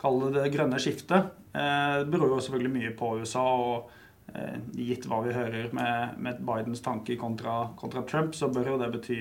kall 0.00 0.20
det 0.26 0.34
det 0.36 0.52
grønne 0.54 0.80
skiftet, 0.80 1.32
eh, 1.52 2.02
beror 2.08 2.34
jo 2.34 2.40
selvfølgelig 2.44 2.74
mye 2.74 2.92
på 2.96 3.12
USA. 3.20 3.44
og 3.44 4.34
eh, 4.34 4.58
Gitt 4.76 5.06
hva 5.08 5.22
vi 5.26 5.36
hører 5.36 5.72
med, 5.76 6.18
med 6.18 6.42
Bidens 6.46 6.84
tanke 6.84 7.16
kontra, 7.20 7.62
kontra, 7.80 8.04
Trump, 8.08 8.34
så 8.36 8.50
bør 8.52 8.74
jo 8.74 8.80
det 8.80 8.92
bety 8.96 9.20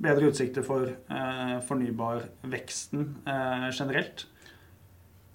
bedre 0.00 0.30
utsikter 0.30 0.64
for 0.66 0.88
eh, 0.88 1.56
fornybarveksten 1.68 3.06
eh, 3.28 3.66
generelt. 3.70 4.26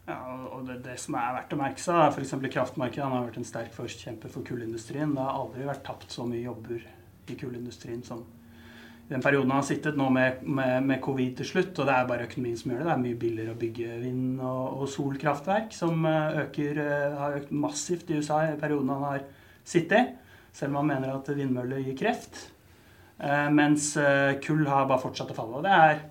Ja, 0.06 0.20
og 0.54 0.68
det, 0.68 0.84
det, 0.86 1.00
som 1.02 1.18
er 1.18 1.34
verdt 1.40 1.54
å 1.56 1.60
merke 1.60 1.82
seg, 1.82 2.12
f.eks. 2.12 2.36
kraftmarkedet 2.54 3.06
han 3.06 3.16
har 3.16 3.28
vært 3.28 3.40
en 3.42 3.48
sterk 3.48 3.74
forkjemper 3.74 4.30
for 4.34 4.46
kullindustrien. 4.46 5.16
Det 5.16 5.24
har 5.24 5.38
aldri 5.40 5.66
vært 5.66 5.86
tapt 5.88 6.14
så 6.14 6.28
mye 6.30 6.44
jobber 6.46 6.84
i 7.26 7.38
kullindustrien 7.40 8.04
som 8.06 8.22
i 9.06 9.14
den 9.14 9.22
perioden 9.22 9.52
han 9.54 9.62
har 9.62 9.68
sittet 9.68 9.98
nå 9.98 10.08
med, 10.10 10.40
med, 10.42 10.80
med, 10.86 10.98
covid 11.06 11.36
til 11.38 11.50
slutt. 11.50 11.78
Og 11.78 11.86
det 11.86 11.94
er 11.94 12.08
bare 12.10 12.26
økonomien 12.26 12.58
som 12.58 12.72
gjør 12.72 12.82
det. 12.82 12.88
Det 12.88 12.94
er 12.96 13.04
mye 13.04 13.20
billigere 13.22 13.54
å 13.54 13.60
bygge 13.62 13.98
vind- 14.02 14.42
og, 14.42 14.80
og 14.82 14.90
solkraftverk, 14.94 15.74
som 15.78 16.08
eh, 16.10 16.40
øker, 16.46 16.82
eh, 16.82 17.18
har 17.22 17.38
økt 17.42 17.54
massivt 17.54 18.10
i 18.10 18.18
USA 18.18 18.42
i 18.48 18.58
perioden 18.62 18.94
han 18.94 19.06
har 19.06 19.26
sittet. 19.66 20.16
Selv 20.56 20.74
om 20.74 20.82
han 20.82 20.90
mener 20.94 21.14
at 21.14 21.30
vindmøller 21.38 21.84
gir 21.86 21.98
kreft. 22.00 22.48
Eh, 23.20 23.48
mens 23.56 23.94
kull 24.44 24.66
har 24.68 24.90
bare 24.90 25.04
fortsatt 25.04 25.32
å 25.32 25.38
falle. 25.38 25.62
Og 25.62 25.66
det 25.66 25.74
er 25.76 26.04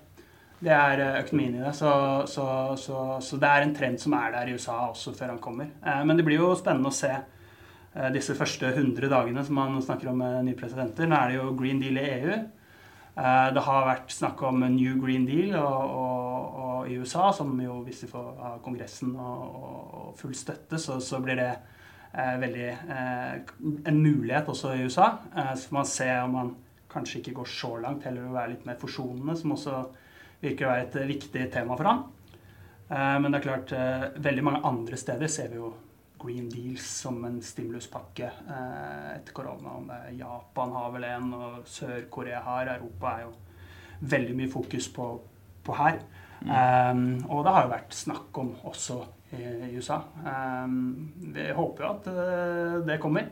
det 0.65 0.73
er 0.73 1.01
eh, 1.03 1.21
økonomien 1.21 1.59
i 1.59 1.63
det. 1.63 1.73
Så, 1.77 1.91
så, 2.31 2.47
så, 2.79 3.05
så, 3.21 3.39
det 3.41 3.51
er 3.51 3.65
en 3.65 3.75
trend 3.75 4.01
som 4.01 4.15
er 4.17 4.33
der 4.33 4.49
i 4.49 4.57
USA 4.57 4.77
også 4.89 5.13
før 5.17 5.35
han 5.35 5.41
kommer. 5.43 5.71
Eh, 5.85 6.03
men 6.07 6.17
det 6.17 6.25
blir 6.27 6.41
jo 6.41 6.53
spennende 6.57 6.91
å 6.91 6.95
se 6.95 7.11
eh, 7.13 8.09
disse 8.15 8.37
første 8.37 8.71
100 8.73 9.11
dagene 9.11 9.45
som 9.45 9.59
man 9.59 9.81
snakker 9.83 10.11
om 10.11 10.21
med 10.23 10.45
nye 10.47 10.59
presidenter. 10.59 11.09
Nå 11.09 11.19
er 11.19 11.33
det 11.33 11.39
jo 11.39 11.55
Green 11.59 11.81
Deal 11.83 12.01
i 12.01 12.11
EU. 12.19 12.43
Det 13.15 13.61
har 13.63 13.85
vært 13.87 14.09
snakk 14.11 14.41
om 14.43 14.59
New 14.73 14.97
Green 14.99 15.23
Deal 15.23 15.53
og, 15.55 15.91
og, 15.95 16.57
og 16.59 16.89
i 16.91 16.97
USA, 16.99 17.29
som 17.31 17.53
jo 17.63 17.77
hvis 17.85 18.01
de 18.03 18.09
får 18.11 18.25
av 18.43 18.57
Kongressen 18.65 19.13
og, 19.15 19.53
og, 19.55 20.09
full 20.19 20.33
støtte, 20.35 20.75
så, 20.83 20.97
så 20.99 21.21
blir 21.23 21.39
det 21.39 21.53
eh, 22.11 22.33
veldig 22.41 22.67
eh, 22.67 23.53
en 23.87 24.01
mulighet 24.03 24.51
også 24.51 24.73
i 24.75 24.83
USA. 24.83 25.13
Eh, 25.31 25.53
så 25.55 25.69
får 25.69 25.77
man 25.77 25.87
se 25.93 26.09
om 26.25 26.35
man 26.35 26.51
kanskje 26.95 27.21
ikke 27.21 27.37
går 27.41 27.51
så 27.51 27.75
langt, 27.83 28.07
heller 28.07 28.25
vil 28.25 28.37
være 28.39 28.53
litt 28.55 28.67
mer 28.67 28.79
forsonende, 28.79 29.35
som 29.37 29.53
også 29.55 29.79
virker 30.41 30.67
å 30.67 30.73
være 30.73 30.87
et 30.87 31.01
viktig 31.13 31.47
tema 31.53 31.77
for 31.77 31.91
han. 31.91 32.05
Eh, 32.89 33.17
men 33.21 33.31
det 33.31 33.39
er 33.39 33.47
klart, 33.47 33.73
eh, 33.73 34.05
veldig 34.21 34.45
mange 34.45 34.63
andre 34.67 34.97
steder 34.99 35.31
ser 35.31 35.49
vi 35.49 35.59
jo 35.61 35.73
Green 36.21 36.49
Deals 36.49 36.85
som 37.01 37.17
en 37.27 37.39
stimuluspakke 37.43 38.27
eh, 38.29 39.07
etter 39.15 39.33
korona. 39.35 39.77
Om 39.79 39.89
det 39.89 39.97
er 40.09 40.19
Japan 40.21 40.75
har 40.77 40.93
vel 40.93 41.07
en, 41.09 41.31
og 41.33 41.65
Sør-Korea 41.69 42.43
har. 42.45 42.75
Europa 42.77 43.15
er 43.15 43.25
jo 43.25 43.33
veldig 44.05 44.37
mye 44.37 44.51
fokus 44.51 44.89
på, 44.93 45.09
på 45.65 45.77
her. 45.79 45.99
Mm. 46.45 46.49
Um, 46.51 47.05
og 47.31 47.45
det 47.45 47.51
har 47.55 47.63
jo 47.63 47.71
vært 47.71 47.95
snakk 47.95 48.37
om 48.37 48.51
også 48.69 48.99
i, 49.33 49.39
i 49.69 49.69
USA. 49.79 50.01
Um, 50.21 51.13
vi 51.33 51.47
håper 51.55 51.85
jo 51.85 51.91
at 51.93 52.09
det 52.85 52.99
kommer. 53.01 53.31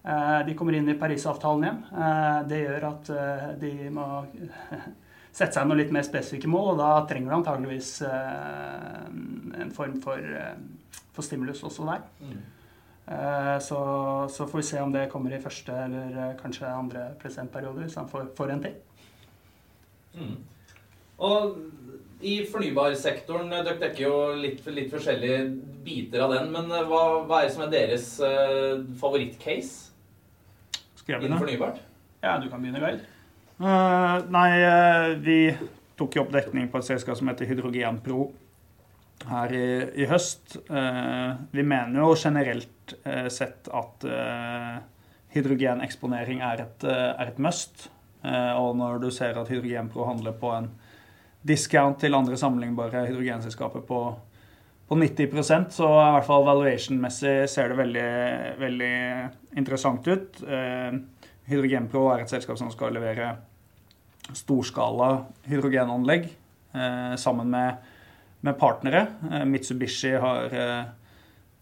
Uh, 0.00 0.40
de 0.46 0.54
kommer 0.56 0.78
inn 0.78 0.88
i 0.88 0.96
Parisavtalen 0.96 1.66
igjen. 1.66 1.80
Uh, 1.92 2.40
det 2.48 2.62
gjør 2.64 2.86
at 2.88 3.14
de 3.60 3.72
må 3.92 4.06
sette 5.30 5.54
seg 5.54 5.66
noen 5.66 5.80
litt 5.80 5.92
mer 5.94 6.06
spesifikke 6.06 6.50
mål, 6.50 6.72
og 6.74 6.80
da 6.80 6.90
trenger 7.08 7.30
du 7.30 7.36
antageligvis 7.38 7.90
eh, 8.06 9.04
en 9.62 9.74
form 9.74 9.98
for, 10.02 10.18
eh, 10.18 10.56
for, 11.14 11.26
stimulus 11.26 11.62
også 11.66 11.86
der. 11.88 12.06
Mm. 12.20 12.40
Eh, 13.14 13.56
så, 13.62 13.80
så, 14.30 14.46
får 14.46 14.62
vi 14.62 14.68
se 14.72 14.82
om 14.82 14.94
det 14.94 15.08
kommer 15.12 15.34
i 15.34 15.42
første 15.42 15.74
eller 15.86 16.38
kanskje 16.40 16.70
andre 16.70 17.10
presidentperiode, 17.22 17.86
hvis 17.86 17.98
han 18.00 18.10
får, 18.10 18.54
en 18.56 18.64
til. 18.66 18.74
Mm. 20.18 20.34
Og 21.20 21.54
i 22.26 22.40
fornybarsektoren 22.50 23.52
Dere 23.52 23.78
dekker 23.78 24.02
jo 24.02 24.16
litt, 24.36 24.64
litt, 24.72 24.90
forskjellige 24.92 25.44
biter 25.84 26.24
av 26.24 26.34
den. 26.34 26.50
Men 26.52 26.68
hva, 26.68 27.22
hva 27.28 27.38
er 27.38 27.46
det 27.46 27.54
som 27.54 27.64
er 27.64 27.72
deres 27.72 28.08
uh, 31.10 31.16
jeg 31.16 31.24
begynne? 31.24 31.40
fornybart? 31.40 31.80
Ja, 32.20 32.36
du 32.40 32.48
kan 32.50 32.62
begynne, 32.62 32.82
Geir. 32.82 33.00
Uh, 33.60 34.22
nei, 34.32 34.50
uh, 34.64 35.10
vi 35.20 35.40
tok 35.98 36.16
jo 36.16 36.24
opp 36.24 36.32
dekning 36.32 36.70
på 36.72 36.80
et 36.80 36.86
selskap 36.86 37.18
som 37.18 37.28
heter 37.28 37.48
Hydrogenpro 37.50 38.30
her 39.28 39.52
i, 39.52 39.66
i 40.00 40.08
høst. 40.08 40.56
Uh, 40.70 41.36
vi 41.52 41.64
mener 41.66 42.00
jo 42.00 42.14
generelt 42.16 42.94
sett 43.30 43.68
at 43.70 44.04
hydrogeneksponering 45.30 46.40
er 46.42 46.64
et, 46.64 46.86
er 46.90 47.28
et 47.30 47.36
must. 47.38 47.84
og 48.26 48.72
når 48.74 48.98
du 48.98 49.12
ser 49.14 49.38
at 49.38 49.46
Hydrogenpro 49.46 50.08
handler 50.08 50.34
på 50.34 50.50
en 50.56 50.66
discount 51.46 52.00
til 52.02 52.18
andre 52.18 52.34
sammenlignbare 52.36 53.04
hydrogenselskaper 53.06 53.84
på, 53.86 54.00
på 54.90 54.98
90% 54.98 55.70
så 55.70 55.86
i 55.86 56.10
hvert 56.16 56.26
fall 56.26 56.48
valuation-messig 56.48 57.34
ser 57.52 57.70
det 57.70 57.78
veldig, 57.78 58.08
veldig 58.58 58.94
interessant 59.60 60.08
ut. 60.10 60.40
Hydrogenpro 61.50 62.08
er 62.10 62.24
et 62.24 62.32
selskap 62.32 62.58
som 62.58 62.72
skal 62.74 62.96
levere 62.98 63.36
storskala 64.36 65.10
hydrogenanlegg 65.50 66.28
eh, 66.74 67.14
sammen 67.18 67.50
med, 67.50 67.74
med 68.40 68.58
partnere. 68.58 69.06
Eh, 69.30 69.44
Mitsubishi 69.44 70.12
har 70.22 70.54
eh, 70.54 70.84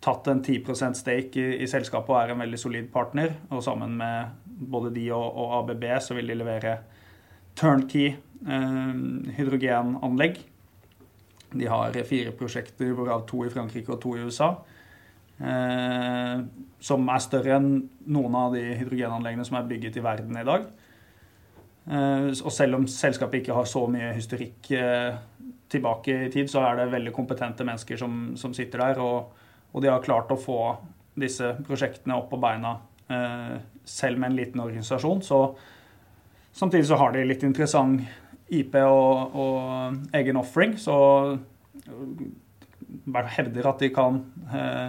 tatt 0.04 0.28
en 0.28 0.42
10 0.42 0.94
stake 0.94 1.40
i, 1.40 1.62
i, 1.62 1.68
selskapet 1.70 2.12
og 2.12 2.20
er 2.20 2.34
en 2.34 2.44
veldig 2.44 2.60
solid 2.60 2.92
partner. 2.92 3.34
Og 3.50 3.64
sammen 3.64 3.96
med 3.98 4.36
både 4.44 4.92
de 4.94 5.08
og, 5.12 5.26
og 5.26 5.56
ABB 5.62 5.88
så 6.04 6.18
vil 6.18 6.30
de 6.32 6.38
levere 6.38 6.78
turnkey 7.58 8.12
eh, 8.12 8.94
hydrogenanlegg. 9.38 10.40
De 11.52 11.68
har 11.70 11.96
fire 12.04 12.34
prosjekter, 12.36 12.92
hvorav 12.92 13.24
to 13.28 13.44
i 13.46 13.52
Frankrike 13.52 13.94
og 13.94 14.02
to 14.02 14.16
i 14.16 14.26
USA. 14.26 14.50
Eh, 15.38 16.42
som 16.82 17.08
er 17.08 17.22
større 17.22 17.56
enn 17.56 17.70
noen 18.10 18.36
av 18.36 18.56
de 18.56 18.64
hydrogenanleggene 18.74 19.46
som 19.46 19.60
er 19.60 19.68
bygget 19.70 19.98
i 20.00 20.04
verden 20.04 20.38
i 20.40 20.46
dag. 20.46 20.66
Eh, 21.88 22.28
og 22.44 22.52
selv 22.52 22.78
om 22.78 22.86
selskapet 22.90 23.40
ikke 23.40 23.56
har 23.56 23.68
så 23.68 23.86
mye 23.88 24.12
historikk 24.16 24.70
eh, 24.76 25.16
tilbake 25.72 26.16
i 26.26 26.30
tid, 26.32 26.50
så 26.50 26.66
er 26.66 26.82
det 26.82 26.92
veldig 26.92 27.14
kompetente 27.16 27.64
mennesker 27.64 28.00
som, 28.00 28.20
som 28.36 28.54
sitter 28.56 28.84
der. 28.84 29.00
Og, 29.04 29.48
og, 29.72 29.80
de 29.82 29.92
har 29.92 30.04
klart 30.04 30.32
å 30.32 30.40
få 30.40 30.60
disse 31.18 31.54
prosjektene 31.66 32.18
opp 32.18 32.28
på 32.32 32.40
beina 32.42 32.76
eh, 33.08 33.56
selv 33.88 34.20
med 34.20 34.32
en 34.32 34.38
liten 34.38 34.64
organisasjon. 34.64 35.22
Så 35.24 35.42
samtidig 36.52 36.88
så 36.90 36.98
har 37.00 37.14
de 37.14 37.24
litt 37.24 37.46
interessant 37.46 38.04
IP 38.48 38.74
og, 38.80 39.34
og 39.36 40.16
egen 40.16 40.36
offering, 40.40 40.78
så 40.80 40.96
bare 43.08 43.34
hevder 43.36 43.68
at 43.68 43.82
de 43.84 43.90
kan 43.92 44.22
eh, 44.52 44.88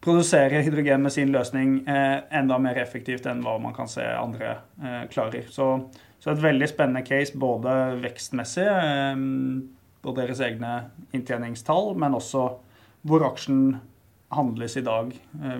produsere 0.00 0.62
hydrogen 0.62 1.02
med 1.02 1.12
sin 1.12 1.32
løsning 1.32 1.80
eh, 1.88 2.22
enda 2.38 2.58
mer 2.58 2.78
effektivt 2.80 3.26
enn 3.28 3.42
hva 3.44 3.58
man 3.62 3.74
kan 3.76 3.90
se 3.90 4.04
andre 4.04 4.54
eh, 4.80 5.04
klarer. 5.12 5.50
Så, 5.52 5.68
så, 6.18 6.32
et 6.32 6.42
veldig 6.42 6.68
spennende 6.70 7.04
case 7.06 7.38
både 7.38 7.76
vekstmessig 8.00 8.66
eh, 8.66 9.24
på 10.00 10.16
deres 10.16 10.40
egne 10.44 10.74
inntjeningstall, 11.16 11.92
men 12.00 12.16
også 12.16 12.46
hvor 13.06 13.24
aksjen 13.28 13.78
handles 14.30 14.76
i 14.78 14.84
dag 14.86 15.10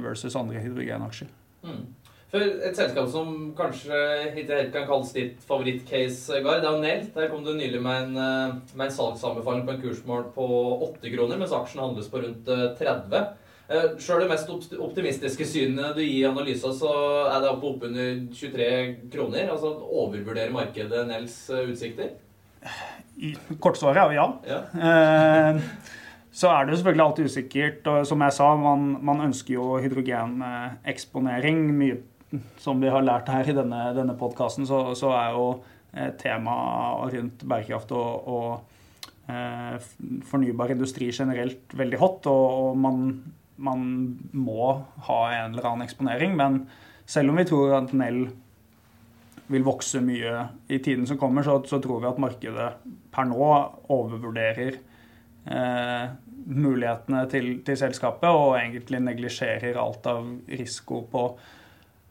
versus 0.01 0.37
andre 0.39 0.61
hydrogenaksjer. 0.63 1.29
Mm. 1.67 1.83
For 2.31 2.39
et 2.63 2.77
selskap 2.79 3.09
som 3.11 3.31
kanskje 3.59 3.97
ikke 4.29 4.55
helt 4.55 4.73
kan 4.75 4.87
kalles 4.87 5.11
ditt 5.17 5.41
favorittcase, 5.49 6.39
Gard, 6.45 6.63
det 6.63 6.69
er 6.69 6.77
jo 6.77 6.83
Nel. 6.85 7.05
Der 7.17 7.31
kom 7.33 7.43
du 7.43 7.51
nylig 7.57 7.81
med 7.83 8.05
en, 8.05 8.17
eh, 8.17 8.53
med 8.77 8.87
en 8.87 8.95
salgsanbefaling 8.95 9.65
på 9.67 9.75
en 9.75 9.83
kursmål 9.83 10.29
på 10.37 10.47
8 10.87 11.11
kroner, 11.11 11.41
mens 11.41 11.51
aksjen 11.53 11.83
handles 11.83 12.07
på 12.09 12.23
rundt 12.23 12.47
30. 12.79 13.25
Eh, 13.71 13.97
Sjøl 13.99 14.23
det 14.23 14.31
mest 14.31 14.49
optimistiske 14.79 15.47
synet 15.47 15.95
du 15.95 16.03
gir 16.03 16.23
i 16.23 16.31
analysen, 16.31 16.73
så 16.75 16.91
er 17.31 17.41
det 17.41 17.51
oppe 17.51 17.67
oppunder 17.67 18.27
23 18.35 19.11
kroner. 19.11 19.51
Altså 19.51 19.75
overvurderer 19.91 20.51
markedet 20.55 21.07
Nels 21.07 21.37
utsikter? 21.51 22.15
Kortsvaret 23.59 24.05
er 24.05 24.15
jo 24.15 24.19
ja. 24.21 24.29
ja. 24.47 24.61
Eh, 25.55 25.61
så 26.31 26.51
er 26.51 26.67
det 26.67 26.79
selvfølgelig 26.79 27.07
alltid 27.07 27.25
usikkert. 27.25 27.87
og 27.87 28.07
Som 28.07 28.23
jeg 28.23 28.33
sa, 28.33 28.55
man, 28.57 28.99
man 29.03 29.21
ønsker 29.27 29.55
jo 29.55 29.79
hydrogeneksponering. 29.83 31.63
Mye 31.75 31.99
som 32.61 32.81
vi 32.83 32.91
har 32.93 33.05
lært 33.05 33.31
her 33.33 33.49
i 33.49 33.57
denne, 33.57 33.81
denne 33.97 34.17
podkasten, 34.19 34.67
så, 34.69 34.83
så, 34.99 35.13
er 35.17 35.37
jo 35.37 35.47
eh, 35.93 36.13
temaet 36.21 37.17
rundt 37.17 37.47
bærekraft 37.49 37.95
og, 37.97 38.29
og 38.31 39.31
eh, 39.31 39.91
fornybar 40.31 40.75
industri 40.75 41.11
generelt 41.15 41.75
veldig 41.77 42.01
hot. 42.01 42.31
Og, 42.31 42.61
og 42.61 42.79
man, 42.79 43.09
man, 43.57 43.89
må 44.33 44.71
ha 45.09 45.21
en 45.41 45.57
eller 45.57 45.73
annen 45.73 45.89
eksponering. 45.89 46.39
Men 46.39 46.63
selv 47.11 47.33
om 47.33 47.41
vi 47.41 47.49
tror 47.51 47.81
at 47.81 47.95
Nell 47.97 48.25
vil 49.51 49.67
vokse 49.67 49.99
mye 50.05 50.45
i 50.71 50.79
tiden 50.79 51.09
som 51.11 51.19
kommer, 51.19 51.43
så, 51.43 51.59
så 51.67 51.81
tror 51.83 52.05
vi 52.05 52.11
at 52.13 52.23
markedet 52.23 52.71
per 53.11 53.27
nå 53.27 53.47
overvurderer 53.91 54.77
eh, 55.51 56.05
mulighetene 56.51 57.25
til, 57.31 57.57
til, 57.67 57.79
selskapet 57.79 58.31
og 58.31 58.55
egentlig 58.61 59.01
neglisjerer 59.03 59.79
alt 59.81 60.07
av 60.07 60.29
risiko 60.47 61.03
på, 61.11 61.25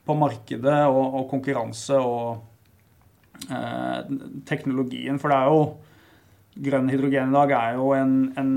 på 0.09 0.17
markedet 0.17 0.79
og, 0.89 1.03
og, 1.05 1.23
konkurranse 1.29 1.99
og 2.01 3.45
eh, 3.49 4.17
teknologien. 4.49 5.21
For 5.21 5.31
det 5.31 5.39
er 5.39 5.53
jo 5.53 5.61
Grønn 6.59 6.89
hydrogen 6.91 7.29
i 7.29 7.35
dag 7.37 7.51
er 7.55 7.75
jo 7.77 7.91
en, 7.95 8.15
en 8.41 8.49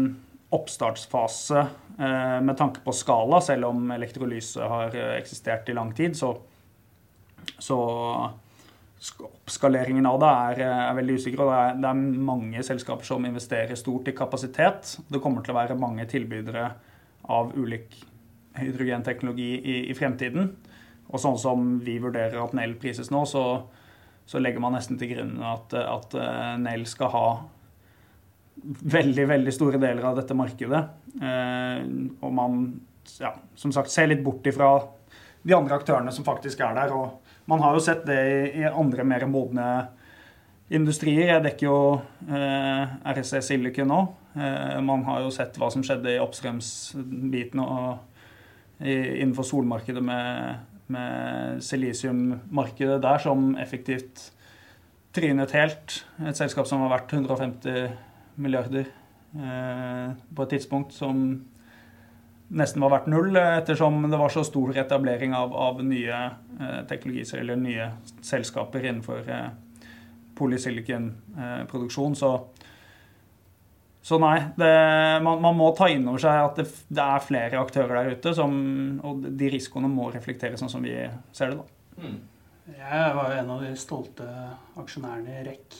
oppstartsfase 0.56 1.61
eh, 1.61 2.38
med 2.42 2.56
tanke 2.59 2.80
på 2.82 2.94
skala, 2.97 3.38
selv 3.44 3.68
om 3.68 3.92
elektrolyse 3.94 4.71
har 4.73 4.97
eksistert 5.21 5.68
i 5.71 5.76
lang 5.76 5.92
tid. 5.94 6.16
Så, 6.18 6.32
så 7.62 7.78
oppskaleringen 9.28 10.09
av 10.09 10.18
det 10.23 10.32
er, 10.32 10.64
er 10.88 10.99
veldig 10.99 11.18
usikker. 11.21 11.44
og 11.44 11.52
det 11.52 11.61
er, 11.61 11.78
det 11.85 11.92
er, 11.92 12.25
mange 12.32 12.64
selskaper 12.66 13.06
som 13.06 13.28
investerer 13.28 13.78
stort 13.78 14.11
i 14.11 14.16
kapasitet. 14.16 14.97
Det 15.06 15.23
kommer 15.23 15.44
til 15.44 15.54
å 15.54 15.61
være 15.61 15.78
mange 15.78 16.09
tilbydere 16.11 16.68
av 17.30 17.54
ulik 17.54 18.00
hydrogenteknologi 18.59 19.52
i, 19.59 19.78
i 19.90 19.97
fremtiden. 19.97 20.52
Og 21.12 21.21
sånn 21.21 21.38
som 21.40 21.75
vi 21.85 21.99
vurderer 22.00 22.40
at 22.40 22.54
Nell 22.57 22.75
prises 22.81 23.12
nå, 23.12 23.25
så, 23.28 23.45
så 24.26 24.40
legger 24.40 24.64
man 24.64 24.76
nesten 24.76 24.99
til 25.00 25.12
grunn 25.12 25.37
at, 25.45 25.75
at 25.76 26.16
eh, 26.16 26.55
Nell 26.62 26.87
skal 26.88 27.12
ha 27.12 27.27
veldig, 28.62 29.27
veldig 29.29 29.53
store 29.55 29.81
deler 29.83 30.07
av 30.09 30.18
dette 30.20 30.37
markedet. 30.37 30.83
Eh, 31.20 31.85
og 32.20 32.33
man 32.35 32.64
ja, 33.20 33.35
som 33.59 33.75
sagt 33.75 33.92
ser 33.92 34.09
litt 34.11 34.25
bort 34.25 34.46
ifra 34.48 34.75
de 35.42 35.57
andre 35.57 35.77
aktørene 35.81 36.12
som 36.14 36.27
faktisk 36.27 36.61
er 36.62 36.77
der. 36.79 36.94
og 36.94 37.18
man 37.51 37.61
har 37.61 37.75
jo 37.75 37.83
sett 37.83 38.07
det 38.07 38.20
i, 38.55 38.64
andre 38.64 39.05
mer 39.05 39.27
modne 39.27 39.68
industrier. 40.72 41.35
Jeg 41.35 41.44
dekker 41.46 41.66
jo 41.66 41.79
eh, 42.31 42.92
RSE 43.16 43.42
Silicon 43.44 43.90
nå. 43.90 44.01
Eh, 44.38 44.79
man 44.85 45.03
har 45.09 45.25
jo 45.25 45.33
sett 45.35 45.59
hva 45.61 45.70
som 45.75 45.83
skjedde 45.85 46.14
i 46.14 46.20
oppstrømsbiten 46.22 47.62
og 47.64 47.98
i, 48.83 48.94
innenfor 48.94 49.46
solmarkedet 49.48 50.05
med, 50.07 50.62
med 50.92 51.62
silisiummarkedet 51.64 53.00
der, 53.02 53.20
som 53.22 53.52
effektivt 53.61 54.31
trynet 55.12 55.55
helt. 55.57 56.02
Et 56.24 56.37
selskap 56.38 56.68
som 56.68 56.85
har 56.85 56.92
vært 56.94 57.12
150 57.12 57.88
milliarder 58.42 58.87
eh, 59.37 60.12
på 60.35 60.44
et 60.44 60.55
tidspunkt, 60.57 60.94
som 60.96 61.24
nesten 62.52 62.85
var 62.85 62.92
verdt 62.96 63.11
null, 63.12 63.37
ettersom 63.37 64.02
det 64.11 64.20
var 64.20 64.33
så 64.33 64.44
stor 64.44 64.74
etablering 64.76 65.35
av, 65.37 65.55
av 65.57 65.83
nye 65.85 66.22
eh, 66.61 66.96
eller 67.38 67.61
nye 67.61 67.90
selskaper 68.24 68.85
innenfor 68.85 69.28
eh, 69.28 69.50
polysilicon-produksjon. 70.37 72.16
så, 72.16 72.33
så 74.02 74.18
nei, 74.18 74.36
det, 74.58 74.72
man, 75.22 75.38
man, 75.44 75.54
må 75.54 75.68
ta 75.78 75.86
inn 75.92 76.08
over 76.10 76.22
seg 76.24 76.40
at 76.42 76.58
det, 76.58 76.66
det, 76.90 77.04
er 77.04 77.22
flere 77.22 77.60
aktører 77.62 78.00
der 78.00 78.16
ute, 78.16 78.34
som, 78.34 78.52
og 79.06 79.22
de 79.22 79.50
risikoene 79.52 79.90
må 79.90 80.08
reflekteres 80.10 80.62
sånn 80.62 80.72
som 80.72 80.82
vi 80.82 80.96
ser 81.34 81.52
det. 81.52 81.62
da. 81.62 82.02
Mm. 82.02 82.18
Jeg 82.72 83.14
var 83.14 83.30
jo 83.30 83.38
en 83.38 83.52
av 83.54 83.62
de 83.62 83.70
stolte 83.78 84.26
aksjonærene 84.82 85.38
i 85.38 85.44
REC 85.46 85.78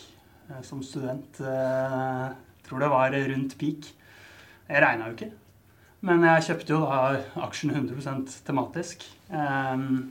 eh, 0.51 0.63
som 0.67 0.83
student. 0.87 1.43
Jeg 1.43 2.67
tror 2.69 2.83
det 2.83 2.91
var 2.95 3.19
rundt 3.33 3.59
peak. 3.59 3.91
Jeg 4.69 4.85
regna 4.87 5.11
jo 5.11 5.17
ikke. 5.19 5.33
Men 6.07 6.25
jeg 6.27 6.47
kjøpte 6.49 6.75
jo 6.75 6.81
da 6.83 7.03
aksjen 7.47 7.75
100 7.75 8.39
tematisk. 8.47 9.05
Um, 9.31 10.11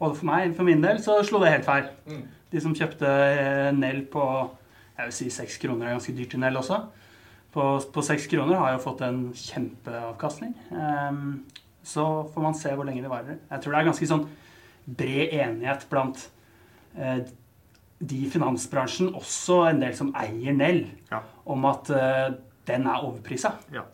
og 0.00 0.16
for 0.16 0.28
meg, 0.28 0.52
for 0.56 0.68
min 0.68 0.84
del, 0.84 1.00
så 1.04 1.18
slo 1.24 1.40
det 1.42 1.52
helt 1.52 1.68
feil. 1.68 1.90
Mm. 2.08 2.22
De 2.52 2.62
som 2.64 2.76
kjøpte 2.76 3.08
eh, 3.08 3.72
Nell 3.76 4.04
på 4.12 4.24
jeg 4.96 5.10
vil 5.10 5.12
si 5.12 5.26
6 5.32 5.58
kroner, 5.60 5.88
er 5.88 5.96
ganske 5.98 6.14
dyrt 6.16 6.36
i 6.36 6.40
Nell 6.40 6.56
også. 6.56 6.78
På, 7.56 8.02
seks 8.04 8.26
6 8.26 8.30
kroner 8.34 8.60
har 8.60 8.70
jeg 8.70 8.78
jo 8.78 8.84
fått 8.84 9.02
en 9.06 9.20
kjempeavkastning. 9.40 10.52
Um, 10.68 11.24
så 11.86 12.04
får 12.34 12.44
man 12.44 12.58
se 12.58 12.74
hvor 12.76 12.84
lenge 12.84 13.00
det 13.04 13.12
varer. 13.12 13.40
Jeg 13.48 13.64
tror 13.64 13.72
det 13.72 13.80
er 13.80 13.88
ganske 13.88 14.08
sånn 14.10 14.26
bred 14.86 15.32
enighet 15.40 15.86
blant 15.88 16.20
uh, 16.98 17.22
de 17.96 18.22
i 18.26 18.28
finansbransjen, 18.28 19.14
også 19.16 19.62
en 19.70 19.80
del 19.80 19.96
som 19.96 20.12
eier 20.20 20.52
Nell, 20.52 20.82
ja. 21.08 21.22
om 21.48 21.64
at 21.70 21.88
uh, 21.96 22.34
den 22.68 22.84
er 22.90 23.06
overprisa. 23.06 23.54
Ja. 23.72 23.86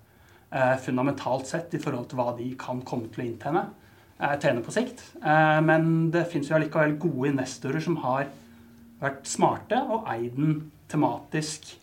Eh, 0.52 0.76
fundamentalt 0.76 1.46
sett 1.48 1.72
i 1.72 1.80
forhold 1.80 2.10
til 2.10 2.18
hva 2.20 2.32
de 2.36 2.50
kan 2.60 2.82
komme 2.84 3.08
til 3.08 3.22
å 3.22 3.24
inntjene, 3.24 3.62
eh, 4.20 4.34
tjene 4.36 4.60
på 4.60 4.74
sikt. 4.74 5.00
Eh, 5.24 5.60
men 5.64 6.10
det 6.10 6.26
fins 6.28 6.50
jo 6.50 6.56
allikevel 6.58 6.98
gode 6.98 7.30
investorer 7.30 7.80
som 7.80 7.96
har 8.04 8.26
vært 9.00 9.24
smarte 9.24 9.78
og 9.88 10.04
eid 10.12 10.36
den 10.36 10.70
tematisk. 10.88 11.78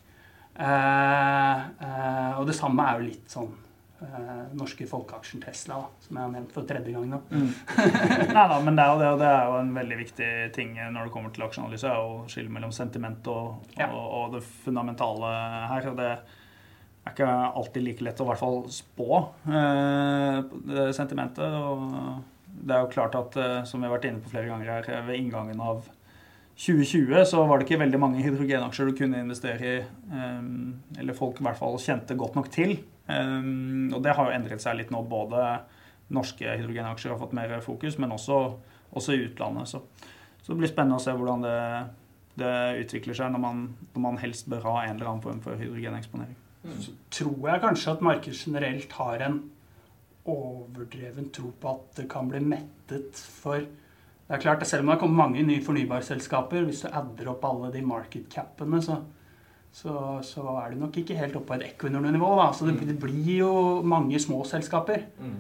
Og 0.60 2.46
det 2.50 2.56
samme 2.58 2.86
er 2.86 3.00
jo 3.00 3.10
litt 3.10 3.32
sånn 3.32 3.52
norske 4.56 4.86
folkeaksjen 4.88 5.42
Tesla, 5.44 5.76
da, 5.82 6.04
som 6.06 6.16
jeg 6.18 6.24
har 6.24 6.32
nevnt 6.32 6.54
for 6.56 6.68
tredje 6.68 6.94
gang 6.94 7.08
nå. 7.12 7.18
Mm. 7.36 7.50
Nei 8.38 8.46
da, 8.52 8.60
men 8.64 8.78
det 8.78 8.84
er, 8.86 8.92
jo 8.94 9.00
det, 9.02 9.10
det 9.20 9.28
er, 9.28 9.42
jo 9.44 9.58
en 9.60 9.74
veldig 9.76 9.98
viktig 10.00 10.30
ting 10.56 10.76
når 10.80 11.10
det 11.10 11.14
kommer 11.14 11.34
til 11.36 11.44
aksjeanalyse, 11.44 11.92
å 11.92 12.22
skille 12.32 12.54
mellom 12.54 12.72
sentiment 12.76 13.28
og, 13.32 13.74
ja. 13.76 13.90
og, 13.90 14.06
og, 14.06 14.38
det 14.38 14.44
fundamentale 14.64 15.34
her. 15.74 15.90
og 15.92 16.00
det 16.00 16.10
er 17.10 17.14
ikke 17.14 17.30
alltid 17.30 17.86
like 17.86 18.06
lett 18.06 18.20
å 18.22 18.28
i 18.28 18.30
hvert 18.32 18.42
fall 18.42 18.60
spå 18.74 19.22
eh, 19.50 20.90
sentimentet. 20.96 21.56
Og 21.60 22.60
det 22.60 22.76
er 22.76 22.84
jo 22.84 22.92
klart 22.94 23.18
at, 23.20 23.38
eh, 23.40 23.62
som 23.68 23.82
vi 23.82 23.88
har 23.88 23.96
vært 23.96 24.10
inne 24.10 24.24
på 24.24 24.34
flere 24.34 24.50
ganger 24.52 24.72
her, 24.72 25.08
ved 25.08 25.22
inngangen 25.22 25.64
av 25.64 25.88
2020 26.60 27.26
så 27.26 27.44
var 27.48 27.60
det 27.60 27.70
ikke 27.70 27.80
veldig 27.80 28.00
mange 28.02 28.24
hydrogenaksjer 28.24 28.90
du 28.90 28.98
kunne 28.98 29.22
investere 29.24 29.60
i, 29.64 29.76
eh, 29.80 30.50
eller 31.00 31.16
folk 31.16 31.40
i 31.40 31.46
hvert 31.48 31.60
fall 31.60 31.80
kjente 31.80 32.18
godt 32.20 32.36
nok 32.36 32.50
til. 32.52 32.74
Eh, 33.08 33.46
og 33.96 34.02
det 34.04 34.16
har 34.18 34.28
jo 34.28 34.36
endret 34.36 34.64
seg 34.64 34.76
litt 34.76 34.92
nå. 34.92 35.06
Både 35.08 35.62
norske 36.12 36.44
hydrogenaksjer 36.44 37.14
har 37.14 37.22
fått 37.22 37.38
mer 37.38 37.56
fokus, 37.64 37.96
men 38.02 38.12
også, 38.12 38.42
også 38.92 39.16
i 39.16 39.24
utlandet. 39.30 39.72
Så, 39.72 39.82
så, 40.42 40.52
det 40.52 40.60
blir 40.60 40.74
spennende 40.74 41.00
å 41.00 41.06
se 41.06 41.16
hvordan 41.16 41.48
det, 41.48 41.58
det 42.44 42.54
utvikler 42.84 43.16
seg 43.16 43.32
når 43.32 43.46
man, 43.46 43.66
når 43.96 44.06
man 44.10 44.22
helst 44.26 44.52
bør 44.52 44.68
ha 44.68 44.78
en 44.84 44.98
eller 44.98 45.14
annen 45.14 45.24
form 45.24 45.40
for 45.46 45.60
hydrogeneksponering. 45.62 46.36
Så 46.84 46.92
tror 47.22 47.38
jeg 47.54 47.64
kanskje 47.64 47.94
at 47.96 48.02
markedet 48.04 48.40
generelt 48.42 48.92
har 49.00 49.24
en 49.30 49.44
overdreven 50.30 51.30
tro 51.34 51.54
på 51.56 51.72
at 51.72 52.02
det 52.02 52.10
kan 52.12 52.28
bli 52.30 52.42
mettet 52.44 53.16
for 53.16 53.64
det 54.30 54.36
er 54.36 54.42
klart, 54.44 54.68
Selv 54.68 54.84
om 54.84 54.88
det 54.88 54.94
har 54.94 55.00
kommet 55.02 55.18
mange 55.18 55.42
nye 55.42 55.62
fornybarselskaper, 55.66 56.68
hvis 56.68 56.84
du 56.86 56.92
adder 56.94 57.32
opp 57.32 57.46
alle 57.50 57.72
de 57.74 57.80
market 57.82 58.28
capene, 58.30 58.78
så, 58.86 59.00
så, 59.74 59.94
så, 60.22 60.44
er 60.62 60.76
du 60.76 60.84
nok 60.84 61.00
ikke 61.02 61.18
helt 61.18 61.38
oppe 61.40 61.50
på 61.50 61.56
et 61.58 61.72
Equinor-nivå. 61.72 62.30
Så 62.54 62.68
det, 62.68 62.76
mm. 62.76 62.84
det, 62.92 62.98
blir 63.02 63.32
jo 63.40 63.54
mange 63.82 64.20
små 64.22 64.44
selskaper. 64.46 65.08
Mm. 65.18 65.40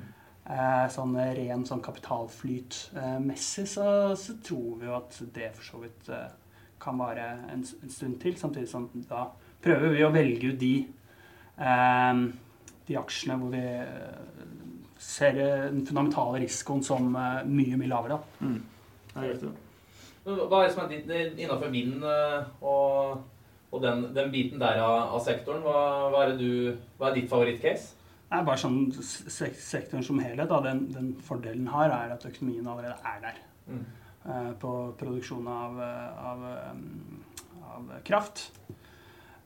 Eh, 0.49 0.87
sånn 0.89 1.13
ren 1.37 1.67
sånn 1.69 1.83
kapitalflytmessig 1.85 3.67
så, 3.69 3.85
så, 4.17 4.35
tror 4.41 4.79
vi 4.79 4.89
jo 4.89 4.95
at 4.97 5.19
det 5.37 5.51
for 5.59 5.67
så 5.67 5.83
vidt 5.83 6.09
eh, 6.09 6.25
kan 6.81 6.97
vare 6.97 7.27
en, 7.53 7.61
en, 7.61 7.93
stund 7.93 8.17
til. 8.25 8.39
Samtidig 8.41 8.71
som 8.73 8.89
da 9.05 9.27
prøver 9.61 9.93
vi 9.99 10.07
å 10.07 10.09
velge 10.17 10.49
ut 10.49 10.59
de, 10.65 10.73
eh, 11.61 12.25
de 12.89 12.99
aksjene 13.03 13.37
hvor 13.37 13.53
vi 13.53 13.63
ser 14.97 15.37
den 15.37 15.85
fundamentale 15.85 16.41
risikoen 16.41 16.81
som 16.81 17.13
mye, 17.13 17.77
mye 17.77 17.93
lavere. 17.93 18.17
Mm. 18.41 18.59
Det 19.19 19.29
er 19.29 19.35
riktig. 19.35 19.51
Hva 20.29 20.59
er 20.59 20.67
det 20.67 20.73
som 20.73 20.81
er 20.83 20.89
ditt, 20.91 21.11
innenfor 21.39 21.71
vind 21.73 22.03
og, 22.05 23.21
og 23.71 23.81
den, 23.81 24.03
den, 24.13 24.33
biten 24.33 24.59
der 24.61 24.81
av, 24.83 25.15
av 25.15 25.23
sektoren? 25.25 25.63
Hva, 25.65 26.09
hva, 26.11 26.25
er 26.25 26.35
du, 26.37 26.75
hva, 26.99 27.09
er 27.09 27.17
ditt 27.17 27.31
favorittcase? 27.31 27.95
Det 28.29 28.37
er 28.37 28.45
bare 28.45 28.61
sånn 28.61 28.91
Sektoren 29.01 30.05
som 30.05 30.19
helhet, 30.21 30.51
da, 30.51 30.59
den, 30.67 30.83
den, 30.93 31.13
fordelen 31.25 31.69
har, 31.73 31.89
er 31.89 32.13
at 32.13 32.27
økonomien 32.29 32.67
allerede 32.67 32.99
er 33.09 33.23
der. 33.23 33.39
Mm. 33.69 33.87
Uh, 34.27 34.51
på 34.61 34.73
produksjon 34.99 35.47
av, 35.49 35.79
av, 36.29 36.45
um, 36.75 37.23
av 37.73 37.95
kraft. 38.05 38.49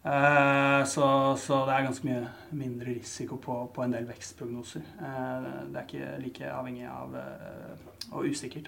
Uh, 0.04 0.84
så, 0.84 1.06
så, 1.40 1.62
det 1.64 1.76
er 1.78 1.86
ganske 1.86 2.08
mye 2.10 2.24
mindre 2.60 2.98
risiko 2.98 3.38
på, 3.40 3.54
på 3.72 3.86
en 3.86 3.94
del 3.96 4.08
vekstprognoser. 4.10 4.84
Uh, 5.00 5.46
det 5.72 5.80
er 5.80 5.86
ikke 5.88 6.18
like 6.26 6.50
avhengig 6.52 6.90
av 6.92 7.16
og 8.14 8.28
usikkert 8.28 8.68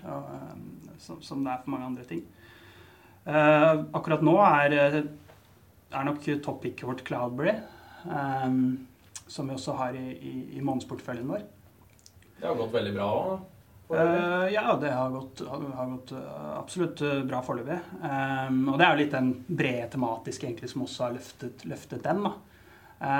som, 0.98 1.20
som, 1.22 1.44
det 1.44 1.52
er 1.52 1.60
for 1.66 1.74
mange 1.74 1.90
andre 1.92 2.06
ting. 2.08 2.24
akkurat 3.28 4.24
nå 4.26 4.34
er, 4.42 4.74
er 5.92 6.08
nok 6.08 6.24
topicet 6.42 6.88
vårt 6.88 7.04
Cloudberry. 7.06 7.54
Som 9.28 9.50
vi 9.50 9.54
også 9.54 9.76
har 9.78 9.94
i, 9.98 10.06
i, 10.16 10.34
i 10.58 10.64
månedsporteføljen 10.66 11.30
vår. 11.30 11.44
Det 12.40 12.48
har 12.48 12.58
gått 12.58 12.74
veldig 12.74 12.96
bra 12.96 13.12
òg? 13.20 13.46
Uh, 13.90 14.54
ja, 14.54 14.78
det 14.82 14.90
har 14.90 15.10
gått, 15.10 15.42
har 15.50 15.90
gått 15.90 16.12
uh, 16.12 16.58
absolutt 16.58 17.02
uh, 17.02 17.22
bra 17.24 17.42
foreløpig. 17.46 17.78
Um, 18.02 18.64
og 18.72 18.80
det 18.80 18.86
er 18.86 18.96
jo 18.96 19.02
litt 19.04 19.14
den 19.14 19.32
brede 19.46 19.90
tematiske 19.94 20.48
egentlig 20.48 20.72
som 20.72 20.86
også 20.88 21.06
har 21.06 21.16
løftet, 21.20 21.66
løftet 21.70 22.04
den. 22.06 22.24
da. 22.26 22.34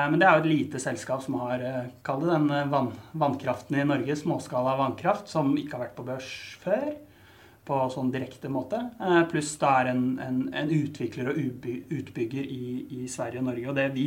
men 0.10 0.18
det 0.18 0.26
er 0.26 0.38
jo 0.38 0.44
et 0.44 0.50
lite 0.50 0.80
selskap 0.82 1.22
som 1.22 1.36
har 1.44 1.62
kall 2.02 2.24
det 2.24 2.32
den 2.32 2.72
vann, 2.72 2.94
vannkraften 3.12 3.78
i 3.78 3.86
Norge, 3.86 4.16
småskala 4.16 4.78
vannkraft, 4.80 5.30
som 5.30 5.54
ikke 5.58 5.76
har 5.76 5.84
vært 5.86 5.98
på 6.00 6.08
børs 6.08 6.32
før. 6.64 6.94
På 7.66 7.80
sånn 7.90 8.12
direkte 8.14 8.50
måte. 8.50 8.78
pluss 9.32 9.56
det 9.58 9.70
er 9.70 9.88
en, 9.90 10.04
en, 10.22 10.36
en 10.54 10.70
utvikler 10.70 11.32
og 11.32 11.40
utbygger 11.98 12.46
i, 12.46 12.66
i 13.02 13.08
Sverige 13.10 13.42
og 13.42 13.48
Norge. 13.48 13.72
Og 13.72 13.80
det 13.80 13.88
vi 13.96 14.06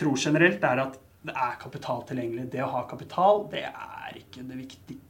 tror 0.00 0.16
generelt 0.16 0.64
er 0.64 0.80
at 0.86 0.96
det 1.28 1.34
er 1.36 1.60
kapital 1.60 2.06
tilgjengelig. 2.08 2.46
Det 2.54 2.64
å 2.64 2.70
ha 2.72 2.86
kapital, 2.88 3.44
det 3.52 3.66
er 3.68 3.97
ikke 4.16 4.46
det 4.48 4.56
viktige 4.58 5.04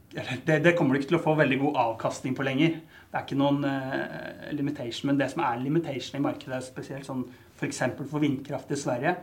det, 0.45 0.59
det, 0.63 0.73
kommer 0.77 0.95
du 0.95 0.99
ikke 0.99 1.11
til 1.11 1.19
å 1.19 1.23
få 1.23 1.35
veldig 1.37 1.57
god 1.61 1.75
avkastning 1.83 2.33
på 2.37 2.45
lenger. 2.45 2.79
Det 3.09 3.17
er 3.17 3.25
ikke 3.25 3.37
noen 3.37 3.61
uh, 3.61 4.47
limitation. 4.57 5.11
Men 5.11 5.19
det 5.19 5.29
som 5.33 5.43
er 5.45 5.61
limitation 5.61 6.17
i 6.17 6.23
markedet, 6.23 6.63
spesielt 6.65 7.05
sånn 7.05 7.27
f.eks. 7.59 7.83
For, 7.97 8.07
for 8.09 8.23
vindkraft 8.23 8.73
i 8.73 8.79
Sverige, 8.79 9.13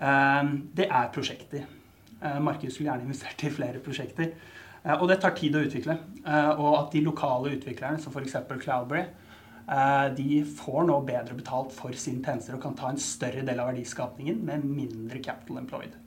uh, 0.00 0.50
det 0.74 0.88
er 0.88 1.12
prosjekter. 1.14 1.68
Uh, 2.18 2.40
markedet 2.42 2.74
skulle 2.74 2.90
gjerne 2.90 3.06
investert 3.06 3.46
i 3.46 3.52
flere 3.54 3.84
prosjekter. 3.84 4.34
og 4.88 5.08
det 5.10 5.20
tar 5.20 5.34
tid 5.36 5.54
å 5.54 5.62
utvikle. 5.62 5.98
og 6.56 6.74
at 6.78 6.92
de 6.92 7.00
lokale 7.02 7.54
utviklerne, 7.56 7.98
som 8.00 8.12
f.eks. 8.14 8.36
Cloudberry, 8.62 9.04
de 10.16 10.44
får 10.56 10.86
nå 10.88 11.00
bedre 11.04 11.34
betalt 11.36 11.74
for 11.76 11.92
sine 11.92 12.24
tjenester 12.24 12.56
og 12.56 12.62
kan 12.62 12.76
ta 12.78 12.88
en 12.88 13.02
større 13.02 13.42
del 13.44 13.60
av 13.60 13.68
verdiskapningen 13.68 14.38
med 14.46 14.64
mindre 14.64 15.20
capital 15.20 15.58
employed. 15.60 15.98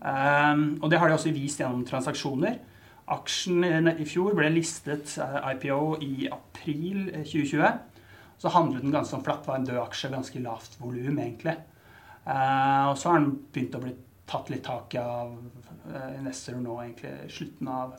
Eh, 0.00 0.64
og 0.80 0.90
det 0.90 1.00
har 1.00 1.10
de 1.10 1.16
også 1.16 1.34
vist 1.36 1.62
gjennom 1.62 1.84
transaksjoner. 1.88 2.58
Aksjen 3.10 3.90
i 3.90 4.06
fjor 4.06 4.36
ble 4.38 4.50
listet 4.54 5.16
eh, 5.20 5.38
IPO 5.54 5.80
i 6.06 6.28
april 6.32 7.08
2020. 7.22 7.80
Så 8.40 8.52
handlet 8.54 8.84
den 8.84 8.94
ganske 8.94 9.14
sånn 9.14 9.24
flatt, 9.26 9.44
var 9.48 9.60
en 9.60 9.66
død 9.68 9.82
aksje, 9.82 10.12
ganske 10.12 10.40
lavt 10.40 10.78
volum 10.80 11.18
egentlig. 11.20 11.58
Og 12.24 12.94
så 12.96 13.10
har 13.10 13.18
den 13.18 13.34
begynt 13.52 13.74
å 13.76 13.80
bli 13.82 13.90
tatt 14.30 14.48
litt 14.52 14.62
tak 14.64 14.94
i 14.96 15.00
av 15.00 15.34
investorer 16.16 16.62
nå 16.62 16.76
egentlig 16.80 17.34
slutten 17.34 17.68
av 17.68 17.92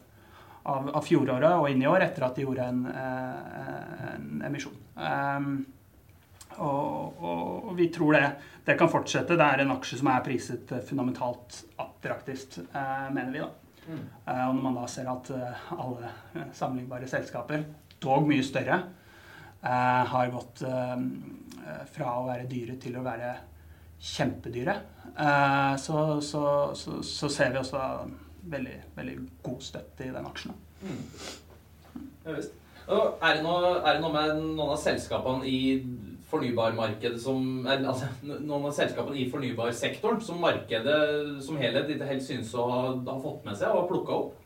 av, 0.64 0.90
av, 0.90 1.04
fjoråret 1.06 1.58
og 1.58 1.70
inn 1.72 1.84
i 1.84 1.90
år, 1.90 2.06
etter 2.06 2.26
at 2.26 2.38
de 2.38 2.46
gjorde 2.46 2.68
en, 2.70 2.82
eh, 2.92 4.10
en 4.14 4.44
emisjon. 4.50 4.78
Og, 6.58 7.22
og, 7.24 7.72
vi 7.78 7.88
tror 7.94 8.18
det, 8.18 8.24
det 8.66 8.78
kan 8.80 8.92
fortsette. 8.92 9.38
Det 9.40 9.48
er 9.48 9.64
en 9.64 9.74
aksje 9.76 10.00
som 10.02 10.10
er 10.12 10.24
priset 10.26 10.74
fundamentalt 10.88 11.62
attraktivt, 11.82 12.60
uh, 12.74 13.08
mener 13.14 13.32
vi. 13.36 13.44
da. 13.44 13.52
Mm. 13.82 14.02
Uh, 14.28 14.48
og 14.48 14.56
når 14.56 14.64
man 14.66 14.80
da 14.82 14.88
ser 14.92 15.12
at 15.12 15.32
alle 15.78 16.16
sammenlignbare 16.58 17.10
selskaper, 17.10 17.64
dog 18.02 18.28
mye 18.28 18.44
større, 18.46 18.82
har 19.62 20.32
gått 20.34 20.64
fra 21.94 22.14
å 22.18 22.24
være 22.26 22.48
dyre 22.50 22.74
til 22.82 22.96
å 22.98 23.04
være 23.06 23.28
kjempedyre, 24.02 24.74
så, 25.78 26.00
så, 26.26 26.42
så, 26.74 26.96
så 27.06 27.30
ser 27.30 27.52
vi 27.54 27.60
også 27.60 27.84
veldig, 28.50 28.80
veldig 28.96 29.18
god 29.44 29.62
støtte 29.62 30.08
i 30.08 30.16
den 30.16 30.26
aksjen. 30.26 30.58
Mm. 30.82 31.04
Ja, 32.26 32.34
visst. 32.34 32.58
Er 32.92 33.38
det, 33.38 33.44
noe, 33.46 33.76
er 33.86 33.96
det 33.96 34.02
noe 34.04 34.12
med 34.12 34.40
noen 34.42 34.74
av 34.74 34.80
selskapene 34.82 35.48
i 35.48 35.60
fornybarmarkedet 36.32 37.22
som 37.22 37.65
altså, 37.67 38.10
Noen 38.24 38.67
av 38.70 38.76
selskapene 38.76 39.20
i 39.22 39.28
fornybarsektoren 39.32 40.22
som 40.24 40.41
markedet 40.44 41.00
som 41.46 41.60
helhet 41.62 41.91
ikke 41.91 42.10
helt 42.10 42.26
synes 42.26 42.54
å 42.56 42.67
ha, 42.70 42.84
ha 42.96 43.17
fått 43.22 43.46
med 43.48 43.60
seg 43.60 43.72
og 43.72 43.84
har 43.84 43.89
plukka 43.91 44.17
opp? 44.17 44.38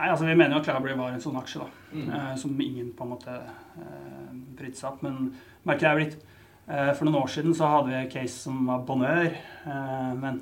Nei, 0.00 0.08
altså 0.08 0.24
Vi 0.24 0.34
mener 0.34 0.56
jo 0.56 0.62
at 0.62 0.68
Cloudberry 0.68 0.96
var 0.96 1.12
en 1.14 1.22
sånn 1.22 1.38
aksje 1.40 1.60
da, 1.62 1.70
mm. 1.92 2.06
eh, 2.08 2.30
som 2.40 2.62
ingen 2.64 2.94
på 2.96 3.06
en 3.06 3.12
måte 3.14 3.36
eh, 3.36 4.30
brydde 4.56 4.78
seg 4.78 4.94
opp. 4.94 5.02
Men 5.04 5.34
markedet 5.68 5.90
er 5.90 6.00
blitt 6.00 6.16
eh, 6.20 6.94
For 6.94 7.04
noen 7.04 7.20
år 7.20 7.34
siden 7.34 7.56
så 7.56 7.68
hadde 7.74 7.92
vi 7.92 8.00
en 8.00 8.14
case 8.16 8.48
som 8.48 8.64
var 8.70 8.86
Bonheur. 8.88 9.36
Eh, 9.68 10.14
men 10.22 10.40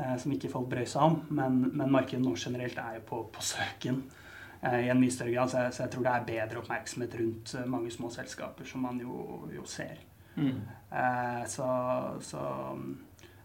Eh, 0.00 0.16
som 0.18 0.32
ikke 0.32 0.50
folk 0.50 0.68
brød 0.70 0.86
seg 0.88 1.02
om. 1.02 1.18
Men, 1.34 1.60
men, 1.74 1.90
markedet 1.90 2.22
nå 2.22 2.36
generelt 2.38 2.78
er 2.78 2.98
jo 2.98 3.06
på, 3.08 3.22
på 3.34 3.42
søken 3.44 4.04
i 4.62 4.90
en 4.92 5.00
mye 5.00 5.12
større 5.12 5.34
grad. 5.34 5.50
Så 5.50 5.62
jeg, 5.62 5.74
så 5.74 5.82
jeg, 5.84 5.92
tror 5.94 6.06
det 6.06 6.14
er 6.14 6.26
bedre 6.28 6.62
oppmerksomhet 6.62 7.16
rundt 7.20 7.54
eh, 7.56 7.68
mange 7.70 7.92
små 7.94 8.10
selskaper, 8.12 8.68
som 8.68 8.84
man 8.86 9.00
jo, 9.02 9.44
jo 9.54 9.64
ser. 9.68 10.06
Mm. 10.36 10.60
så, 11.50 11.66
så, 12.22 12.42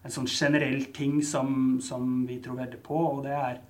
en 0.06 0.14
sånn 0.14 0.28
generell 0.30 0.86
ting 0.94 1.18
som, 1.26 1.80
som, 1.82 2.22
vi 2.30 2.38
tror 2.40 2.60
veldig 2.60 2.78
på, 2.86 3.00
og 3.10 3.24
det 3.26 3.34
er 3.34 3.64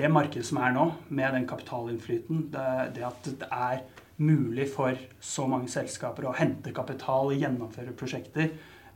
det 0.00 0.08
markedet 0.10 0.46
som 0.48 0.58
er 0.64 0.72
nå, 0.74 0.86
med 1.12 1.36
den 1.36 1.44
kapitalinnflyten, 1.46 2.46
det, 2.50 2.64
det 2.96 3.04
at 3.06 3.28
det 3.28 3.50
er 3.52 3.84
mulig 4.24 4.66
for 4.72 4.96
så 5.22 5.44
mange 5.46 5.68
selskaper 5.70 6.26
å 6.26 6.34
hente 6.34 6.72
kapital 6.74 7.30
og 7.30 7.38
gjennomføre 7.38 7.94
prosjekter 7.94 8.48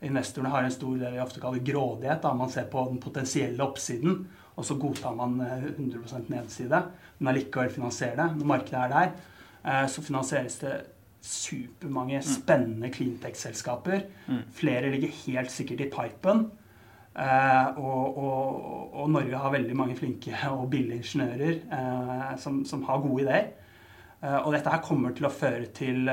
investorene 0.05 0.53
har 0.53 0.65
en 0.65 0.73
stor 0.73 0.97
det 0.99 1.13
vi 1.15 1.21
ofte 1.23 1.43
kaller 1.43 1.65
grådighet. 1.65 2.23
Da. 2.23 2.35
Man 2.35 2.51
ser 2.53 2.69
på 2.73 2.87
den 2.91 3.01
potensielle 3.03 3.65
oppsiden, 3.65 4.25
og 4.57 4.65
så 4.65 4.77
godtar 4.79 5.15
man 5.19 5.41
100 5.41 6.03
eh, 6.17 6.27
nedside. 6.31 6.83
Men 7.19 7.33
allikevel 7.33 7.73
finansierer 7.75 8.17
det. 8.21 8.29
Når 8.39 8.51
markedet 8.51 8.83
er 8.83 8.93
der, 8.93 9.15
eh, 9.65 9.87
så 9.89 10.03
finansieres 10.03 10.59
det 10.63 10.75
supermange 11.25 12.21
mm. 12.21 12.29
spennende 12.29 12.91
cleantech-selskaper. 12.93 14.05
Mm. 14.29 14.43
Flere 14.53 14.91
ligger 14.91 15.17
helt 15.25 15.53
sikkert 15.53 15.81
i 15.81 15.91
pipen. 15.91 16.51
Uh, 17.15 17.79
og, 17.79 18.17
og, 18.19 18.95
og, 18.95 19.11
Norge 19.11 19.39
har 19.39 19.53
veldig 19.55 19.77
mange 19.79 19.95
flinke 19.95 20.35
og 20.51 20.65
billige 20.71 20.97
ingeniører 20.97 22.35
som, 22.43 22.65
som, 22.67 22.83
har 22.83 22.99
gode 22.99 23.23
ideer. 23.23 23.53
Og 24.41 24.51
dette 24.51 24.73
her 24.73 24.83
kommer 24.83 25.15
til 25.15 25.29
å 25.29 25.31
føre 25.31 25.69
til 25.79 26.11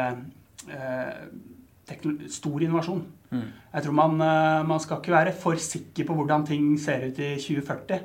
stor 2.30 2.62
innovasjon. 2.62 3.02
Mm. 3.32 3.48
Jeg 3.74 3.84
tror 3.84 3.96
man, 3.96 4.22
eh, 4.22 4.68
man, 4.68 4.80
skal 4.80 4.98
ikke 5.00 5.12
være 5.16 5.34
for 5.34 5.56
sikker 5.56 6.06
på 6.08 6.16
hvordan 6.18 6.46
ting 6.46 6.80
ser 6.80 7.08
ut 7.08 7.20
i 7.20 7.36
2040. 7.40 8.00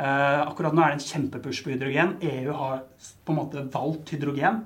Eh, 0.00 0.40
akkurat 0.46 0.74
nå 0.74 0.82
er 0.82 0.94
det 0.94 1.00
en 1.00 1.08
kjempepush 1.08 1.64
på 1.64 1.74
hydrogen. 1.74 2.16
EU 2.24 2.52
har 2.56 2.84
på 3.24 3.34
en 3.34 3.40
måte 3.40 3.64
valgt 3.72 4.14
hydrogen. 4.14 4.62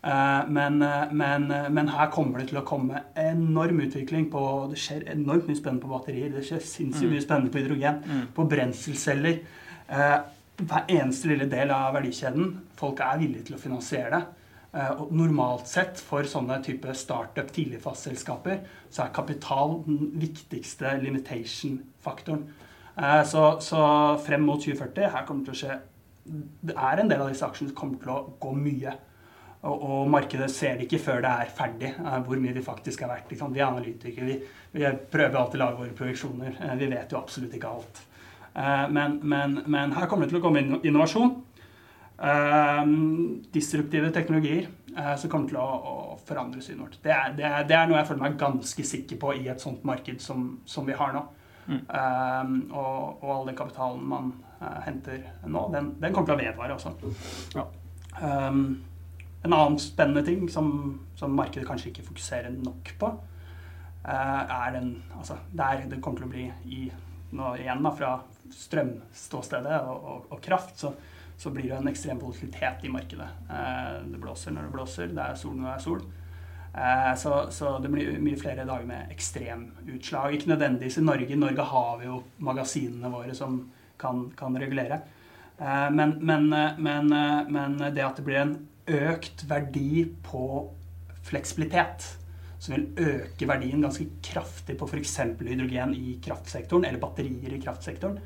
Uh, 0.00 0.46
men, 0.48 0.78
men, 1.12 1.42
men, 1.76 1.88
her 1.92 2.06
kommer 2.08 2.40
det 2.40 2.46
til 2.48 2.56
å 2.56 2.64
komme 2.64 3.02
enorm 3.20 3.82
utvikling 3.84 4.30
på 4.32 4.40
Det 4.70 4.78
skjer 4.80 5.02
enormt 5.12 5.44
mye 5.44 5.58
spennende 5.58 5.84
på 5.84 5.90
batterier. 5.90 6.30
Det 6.32 6.46
skjer 6.48 6.62
sinnssykt 6.64 7.04
mm. 7.04 7.12
mye 7.12 7.24
spennende 7.26 7.52
på 7.52 7.60
hydrogen. 7.60 7.98
Mm. 8.06 8.22
På 8.32 8.46
brenselceller. 8.48 9.42
Hver 9.90 10.88
eneste 10.96 11.28
lille 11.28 11.50
del 11.52 11.74
av 11.76 11.92
verdikjeden. 11.98 12.54
Folk 12.80 13.02
er 13.04 13.20
villige 13.20 13.50
til 13.50 13.58
å 13.58 13.60
finansiere 13.60 14.14
det. 14.14 14.22
Eh, 14.70 14.90
og 15.02 15.10
normalt 15.10 15.66
sett 15.66 15.98
for 15.98 16.26
sånne 16.30 16.60
type 16.62 16.92
startup 16.94 17.48
tidligfaseselskaper 17.50 18.60
så 18.86 19.02
er 19.02 19.14
kapital 19.16 19.80
den 19.86 20.12
viktigste 20.22 20.92
limitation-faktoren. 21.02 22.44
Eh, 23.00 23.22
så, 23.24 23.44
så, 23.64 23.82
frem 24.26 24.44
mot 24.44 24.60
2040 24.60 25.14
her 25.14 25.24
kommer 25.28 25.44
det 25.44 25.52
til 25.52 25.56
å 25.56 25.60
skje 25.60 25.78
Det 26.68 26.74
er 26.76 27.00
en 27.00 27.08
del 27.08 27.22
av 27.24 27.30
disse 27.32 27.46
aksjene 27.46 27.70
som 27.70 27.78
kommer 27.78 28.02
til 28.02 28.12
å 28.12 28.34
gå 28.42 28.52
mye. 28.58 28.92
Og, 29.60 29.74
og, 29.76 30.02
markedet 30.12 30.48
ser 30.52 30.76
det 30.76 30.86
ikke 30.86 31.02
før 31.04 31.24
det 31.24 31.30
er 31.30 31.54
ferdig, 31.56 31.90
eh, 31.96 32.18
hvor 32.26 32.40
mye 32.40 32.54
de 32.56 32.64
faktisk 32.64 33.02
er 33.04 33.12
verdt. 33.12 33.32
Vi 33.32 33.60
er 33.60 33.66
analytikere, 33.66 34.28
vi, 34.28 34.38
vi 34.76 34.92
prøver 35.12 35.40
alltid 35.40 35.60
å 35.60 35.64
lage 35.64 35.80
våre 35.80 35.96
projeksjoner. 35.96 36.60
Vi 36.80 36.88
vet 36.92 37.12
jo 37.12 37.20
absolutt 37.20 37.56
ikke 37.56 37.72
alt. 37.72 38.02
Eh, 38.54 38.86
men, 38.92 39.18
men, 39.22 39.60
men, 39.66 39.96
her 39.96 40.08
kommer 40.10 40.26
det 40.26 40.34
til 40.34 40.40
å 40.40 40.44
komme 40.44 40.62
innovasjon. 40.80 41.34
Eh, 42.20 42.80
disruptive 43.56 44.12
teknologier 44.12 44.68
eh, 44.92 45.12
som 45.16 45.32
kommer 45.32 45.48
til 45.48 45.60
å 45.60 46.16
forandre 46.28 46.60
synet 46.64 46.84
vårt. 46.84 47.02
Det 47.04 47.16
er, 47.16 47.36
det, 47.36 47.48
er, 47.48 47.68
det 47.68 47.76
er, 47.78 47.88
noe 47.88 48.00
jeg 48.00 48.10
føler 48.10 48.26
meg 48.26 48.40
ganske 48.40 48.88
sikker 48.92 49.20
på 49.22 49.36
i 49.40 49.46
et 49.52 49.62
sånt 49.62 49.84
marked 49.88 50.20
som, 50.24 50.50
som 50.68 50.88
vi 50.88 50.96
har 51.00 51.16
nå. 51.16 51.24
Mm. 51.70 51.82
Um, 51.86 52.54
og, 52.74 53.20
og, 53.22 53.28
all 53.30 53.44
den 53.46 53.56
kapitalen 53.58 54.06
man 54.10 54.30
uh, 54.58 54.80
henter 54.82 55.20
nå, 55.46 55.68
den, 55.70 55.92
den, 56.02 56.14
kommer 56.14 56.32
til 56.32 56.34
å 56.34 56.40
vedvare 56.40 56.74
også. 56.74 56.94
Ja. 57.54 57.66
Um, 58.18 58.64
en 59.44 59.54
annen 59.54 59.78
spennende 59.80 60.24
ting 60.26 60.48
som, 60.50 60.72
som, 61.16 61.36
markedet 61.36 61.68
kanskje 61.68 61.92
ikke 61.92 62.08
fokuserer 62.08 62.50
nok 62.56 62.90
på, 62.98 63.12
uh, 64.02 64.42
er 64.42 64.74
den 64.74 64.90
altså, 65.16 65.38
Der 65.54 65.86
det 65.86 66.02
kommer 66.02 66.24
til 66.24 66.28
å 66.28 66.34
bli 66.34 66.48
i 66.66 66.90
nå 67.30 67.54
igjen 67.60 67.86
da, 67.86 67.94
fra 67.94 68.16
strømståstedet 68.50 69.76
og, 69.86 69.98
og, 70.02 70.24
og 70.34 70.40
kraft, 70.42 70.74
så, 70.82 70.90
så, 71.38 71.52
blir 71.54 71.68
det 71.70 71.76
en 71.78 71.92
ekstrem 71.92 72.18
volatilitet 72.18 72.82
i 72.82 72.90
markedet. 72.90 73.28
Uh, 73.46 74.02
det 74.10 74.18
blåser 74.18 74.56
når 74.56 74.66
det 74.66 74.74
blåser, 74.74 75.14
det 75.14 75.28
er 75.28 75.38
sol 75.38 75.54
når 75.54 75.68
det 75.68 75.76
er 75.76 75.84
sol. 75.86 76.02
Uh, 76.70 77.14
så, 77.18 77.46
så, 77.50 77.78
det 77.82 77.90
blir 77.90 78.18
mye 78.22 78.38
flere 78.38 78.66
dager 78.66 78.86
med 78.88 79.12
ekstremutslag. 79.14 80.36
Ikke 80.36 80.52
nødvendigvis 80.52 81.00
i 81.00 81.06
Norge. 81.06 81.30
I 81.32 81.40
Norge 81.40 81.66
har 81.72 81.96
vi 82.00 82.10
jo 82.10 82.20
magasinene 82.38 83.12
våre 83.12 83.34
som 83.36 83.62
kan, 84.00 84.28
kan 84.36 84.56
regulere. 84.58 85.02
Men, 85.92 86.14
men, 86.24 86.46
men, 86.80 87.10
men 87.52 87.74
det 87.92 88.00
at 88.00 88.16
det 88.16 88.22
blir 88.24 88.38
en 88.40 88.54
økt 88.88 89.42
verdi 89.50 90.06
på 90.24 90.44
fleksibilitet. 91.28 92.06
Som 92.60 92.74
vil 92.74 92.86
øke 93.00 93.48
verdien 93.48 93.80
ganske 93.80 94.06
kraftig 94.24 94.76
på 94.80 94.88
f.eks. 94.88 95.16
hydrogen 95.40 95.94
i 95.96 96.18
kraftsektoren, 96.24 96.84
eller 96.84 97.00
batterier 97.00 97.54
i 97.56 97.60
kraftsektoren. 97.62 98.18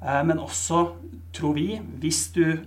Eh, 0.00 0.22
men 0.24 0.40
også, 0.40 0.86
tror 1.36 1.56
vi, 1.58 1.74
hvis 2.00 2.30
du 2.32 2.44
eh, 2.46 2.62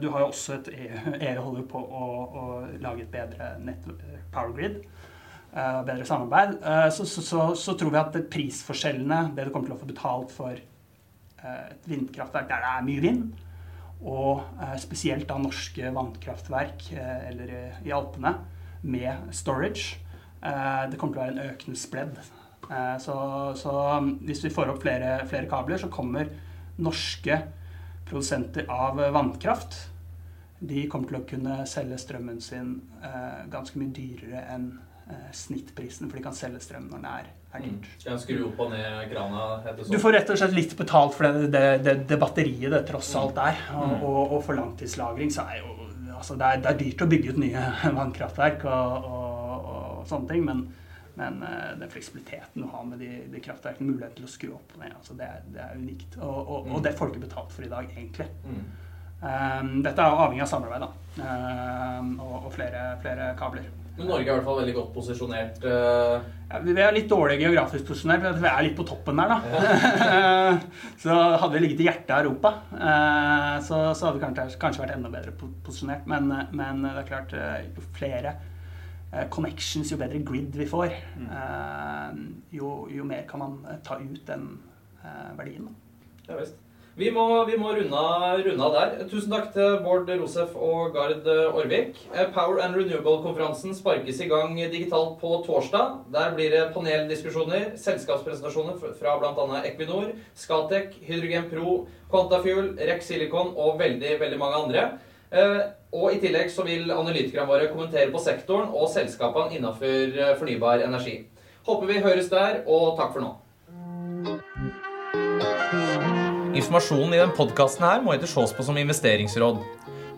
Du 0.00 0.08
har 0.12 0.24
jo 0.24 0.28
også 0.30 0.58
et 0.58 0.70
EU, 0.74 1.14
EU 1.30 1.40
holder 1.48 1.66
på 1.70 1.80
å, 1.80 2.04
å, 2.24 2.44
lage 2.82 3.06
et 3.06 3.12
bedre 3.12 3.54
nett, 3.64 3.88
power 4.34 4.54
grid. 4.56 4.82
Eh, 5.54 5.80
bedre 5.86 6.06
samarbeid. 6.08 6.58
Så, 6.94 7.06
så, 7.06 7.22
så, 7.22 7.48
så, 7.58 7.76
tror 7.78 7.94
vi 7.94 8.00
at 8.02 8.20
prisforskjellene, 8.32 9.34
det 9.36 9.48
du 9.48 9.54
kommer 9.54 9.70
til 9.70 9.76
å 9.76 9.82
få 9.82 9.90
betalt 9.90 10.34
for 10.34 10.58
et 11.44 11.88
vindkraftverk 11.90 12.48
der 12.48 12.62
det 12.64 12.70
er 12.70 12.86
mye 12.86 13.02
vind, 13.04 13.26
og 14.04 14.42
eh, 14.60 14.76
spesielt 14.80 15.28
da 15.28 15.38
norske 15.40 15.90
vannkraftverk 15.94 16.88
eh, 16.92 17.28
eller 17.30 17.52
eh, 17.56 17.82
i 17.88 17.92
Alpene 17.94 18.36
med 18.84 19.30
storage. 19.32 20.00
det 20.44 20.98
kommer 21.00 21.14
til 21.14 21.20
å 21.22 21.22
være 21.22 21.32
en 21.32 21.52
økende 21.54 21.78
spledd. 21.80 22.18
Så, 23.00 23.14
um, 23.64 24.10
hvis 24.28 24.42
vi 24.44 24.50
får 24.52 24.74
opp 24.74 24.82
flere, 24.82 25.14
flere, 25.24 25.48
kabler, 25.48 25.80
så 25.80 25.88
kommer 25.88 26.28
norske 26.76 27.38
produsenter 28.08 28.68
av 28.70 29.00
vannkraft 29.14 29.78
de 30.64 30.86
kommer 30.88 31.10
til 31.10 31.18
å 31.18 31.26
kunne 31.28 31.62
selge 31.68 31.98
strømmen 32.00 32.38
sin 32.40 32.76
ganske 33.52 33.76
mye 33.76 33.92
dyrere 33.92 34.44
enn 34.54 34.68
snittprisen, 35.36 36.08
for 36.08 36.16
de 36.16 36.24
kan 36.24 36.36
selge 36.36 36.62
strøm 36.64 36.86
når 36.88 37.02
den 37.02 37.08
er 37.10 37.26
er 37.54 37.64
dyrt. 37.64 37.88
Mm. 38.04 38.18
skru 38.20 38.38
opp 38.48 38.62
og 38.64 38.70
ned 38.72 39.10
krana? 39.10 39.74
Du 39.86 39.98
får 40.02 40.16
rett 40.18 40.30
og 40.32 40.40
slett 40.40 40.54
litt 40.56 40.76
betalt 40.78 41.16
for 41.16 41.26
det, 41.26 41.50
det, 41.54 41.64
det, 41.84 41.96
det 42.10 42.20
batteriet 42.20 42.72
det 42.72 42.84
tross 42.88 43.12
mm. 43.14 43.18
alt 43.22 43.42
er. 43.44 43.60
Og, 43.74 43.90
mm. 43.90 43.96
og, 44.00 44.20
og 44.24 44.40
for 44.46 44.58
langtidslagring 44.58 45.32
så 45.34 45.46
er 45.50 45.60
jo 45.62 45.74
altså 46.14 46.38
det, 46.40 46.48
er, 46.48 46.62
det 46.64 46.70
er 46.72 46.80
dyrt 46.80 47.04
å 47.04 47.10
bygge 47.10 47.34
ut 47.34 47.42
nye 47.42 47.66
vannkraftverk 48.00 48.66
og, 48.70 49.10
og, 49.10 49.68
og 49.74 50.08
sånne 50.10 50.30
ting. 50.32 50.48
Men, 50.48 50.64
men 51.18 51.42
uh, 51.42 51.74
den 51.78 51.90
fleksibiliteten 51.90 52.64
du 52.64 52.68
har 52.70 52.86
med 52.88 52.98
de, 53.02 53.10
de 53.30 53.42
kraftverkene, 53.42 53.92
muligheten 53.92 54.18
til 54.18 54.26
å 54.26 54.32
skru 54.32 54.48
opp 54.56 54.74
og 54.74 54.82
ned, 54.82 54.96
altså 54.98 55.14
det, 55.18 55.28
er, 55.30 55.44
det 55.54 55.62
er 55.62 55.78
unikt. 55.78 56.18
Og, 56.18 56.40
og, 56.40 56.66
mm. 56.72 56.80
det 56.86 56.96
får 56.98 57.06
du 57.06 57.14
ikke 57.14 57.26
betalt 57.28 57.54
for 57.54 57.66
i 57.66 57.70
dag, 57.70 57.92
egentlig. 57.94 58.26
Mm. 58.44 58.64
Um, 59.24 59.70
dette 59.84 60.02
er 60.02 60.18
avhengig 60.20 60.44
av 60.44 60.50
samarbeid 60.50 60.84
da. 60.84 60.90
Um, 61.22 62.12
og, 62.20 62.50
flere, 62.52 62.84
flere 63.00 63.30
kabler. 63.38 63.70
Men 63.94 64.08
Norge 64.10 64.26
er 64.26 64.32
i 64.32 64.34
hvert 64.34 64.48
fall 64.48 64.58
veldig 64.58 64.74
godt 64.74 64.90
posisjonert. 64.96 65.62
Uh... 65.62 66.24
Ja, 66.50 66.58
vi 66.66 66.74
er 66.82 66.96
litt 66.96 67.06
dårlig 67.08 67.38
geografisk 67.40 67.86
posisjonert. 67.88 68.26
Vi 68.42 68.50
er 68.50 68.64
litt 68.66 68.74
på 68.76 68.86
toppen 68.88 69.22
der, 69.22 69.30
da. 69.30 69.38
Ja. 69.54 70.56
så 71.04 71.14
hadde 71.14 71.52
vi 71.54 71.62
ligget 71.62 71.84
i 71.84 71.86
hjertet 71.88 72.10
av 72.10 72.24
Europa, 72.26 72.56
uh, 72.74 73.54
så, 73.62 73.78
så, 73.94 74.08
hadde 74.08 74.18
vi 74.18 74.24
kanskje, 74.26 74.58
kanskje, 74.66 74.82
vært 74.82 74.96
enda 74.98 75.12
bedre 75.14 75.36
posisjonert. 75.38 76.10
Men, 76.10 76.34
men 76.50 76.82
det 76.88 76.98
er 77.04 77.08
klart, 77.12 77.38
jo 77.70 77.86
flere 77.94 78.34
connections, 79.30 79.92
jo 79.92 80.00
bedre 80.00 80.20
grid 80.26 80.56
vi 80.58 80.66
får, 80.66 80.94
mm. 81.20 82.26
jo, 82.52 82.74
jo, 82.90 83.06
mer 83.08 83.24
kan 83.28 83.44
man 83.44 83.80
ta 83.86 83.98
ut 84.00 84.20
den 84.26 84.52
verdien. 85.36 85.68
Ja, 86.28 86.38
visst. 86.40 86.60
Vi 86.94 87.08
må, 87.10 87.24
vi 87.48 87.56
må 87.58 87.72
runde, 87.74 88.00
runde, 88.46 88.62
av 88.62 88.74
der. 88.76 88.92
Tusen 89.10 89.32
takk 89.32 89.48
til 89.50 89.80
Bård 89.82 90.06
Rosef 90.14 90.52
og 90.54 90.92
Gard 90.94 91.26
Orvik. 91.26 91.96
Eh, 92.14 92.28
Power 92.30 92.60
and 92.62 92.78
Renewable-konferansen 92.78 93.74
sparkes 93.74 94.20
i 94.22 94.28
gang 94.30 94.54
digitalt 94.54 95.16
på 95.18 95.40
torsdag. 95.42 96.04
Der 96.14 96.36
blir 96.36 96.54
det 96.54 96.68
paneldiskusjoner, 96.76 97.72
selskapspresentasjoner 97.82 98.78
fra 99.00 99.16
bl.a. 99.18 99.64
Equinor, 99.66 100.12
Scatec, 100.38 100.94
Hydrogen 101.02 101.50
Pro, 101.50 101.80
Quantafuel, 102.12 102.76
Rex 102.78 103.10
Silicon 103.10 103.50
og 103.56 103.82
veldig, 103.82 104.14
veldig 104.22 104.38
mange 104.38 104.62
andre. 104.62 104.86
Og 105.94 106.10
i 106.10 106.18
tillegg 106.18 106.50
så 106.50 106.64
vil 106.66 106.90
analytikerne 106.90 107.46
våre 107.46 107.68
kommentere 107.70 108.10
på 108.10 108.22
sektoren 108.22 108.72
og 108.74 108.90
selskapene 108.90 109.54
innenfor 109.54 110.18
eh, 110.18 110.34
fornybar 110.40 110.82
energi. 110.82 111.20
Håper 111.64 111.88
vi 111.88 112.02
høres 112.02 112.28
der, 112.32 112.64
og 112.66 112.98
takk 112.98 113.14
for 113.14 113.22
nå. 113.22 113.30
Informasjonen 116.54 117.14
i 117.14 117.20
denne 117.22 117.34
podkasten 117.34 118.04
må 118.04 118.18
ikke 118.18 118.30
ses 118.30 118.52
på 118.54 118.66
som 118.66 118.78
investeringsråd. 118.78 119.62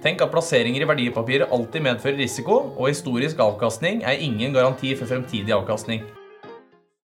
Tenk 0.04 0.20
at 0.24 0.32
plasseringer 0.32 0.84
i 0.84 0.88
verdipapirer 0.88 1.52
alltid 1.52 1.84
medfører 1.84 2.20
risiko, 2.20 2.60
og 2.76 2.90
historisk 2.90 3.40
avkastning 3.42 4.04
er 4.04 4.20
ingen 4.22 4.56
garanti 4.56 4.94
for 4.96 5.08
fremtidig 5.08 5.52
avkastning. 5.56 6.04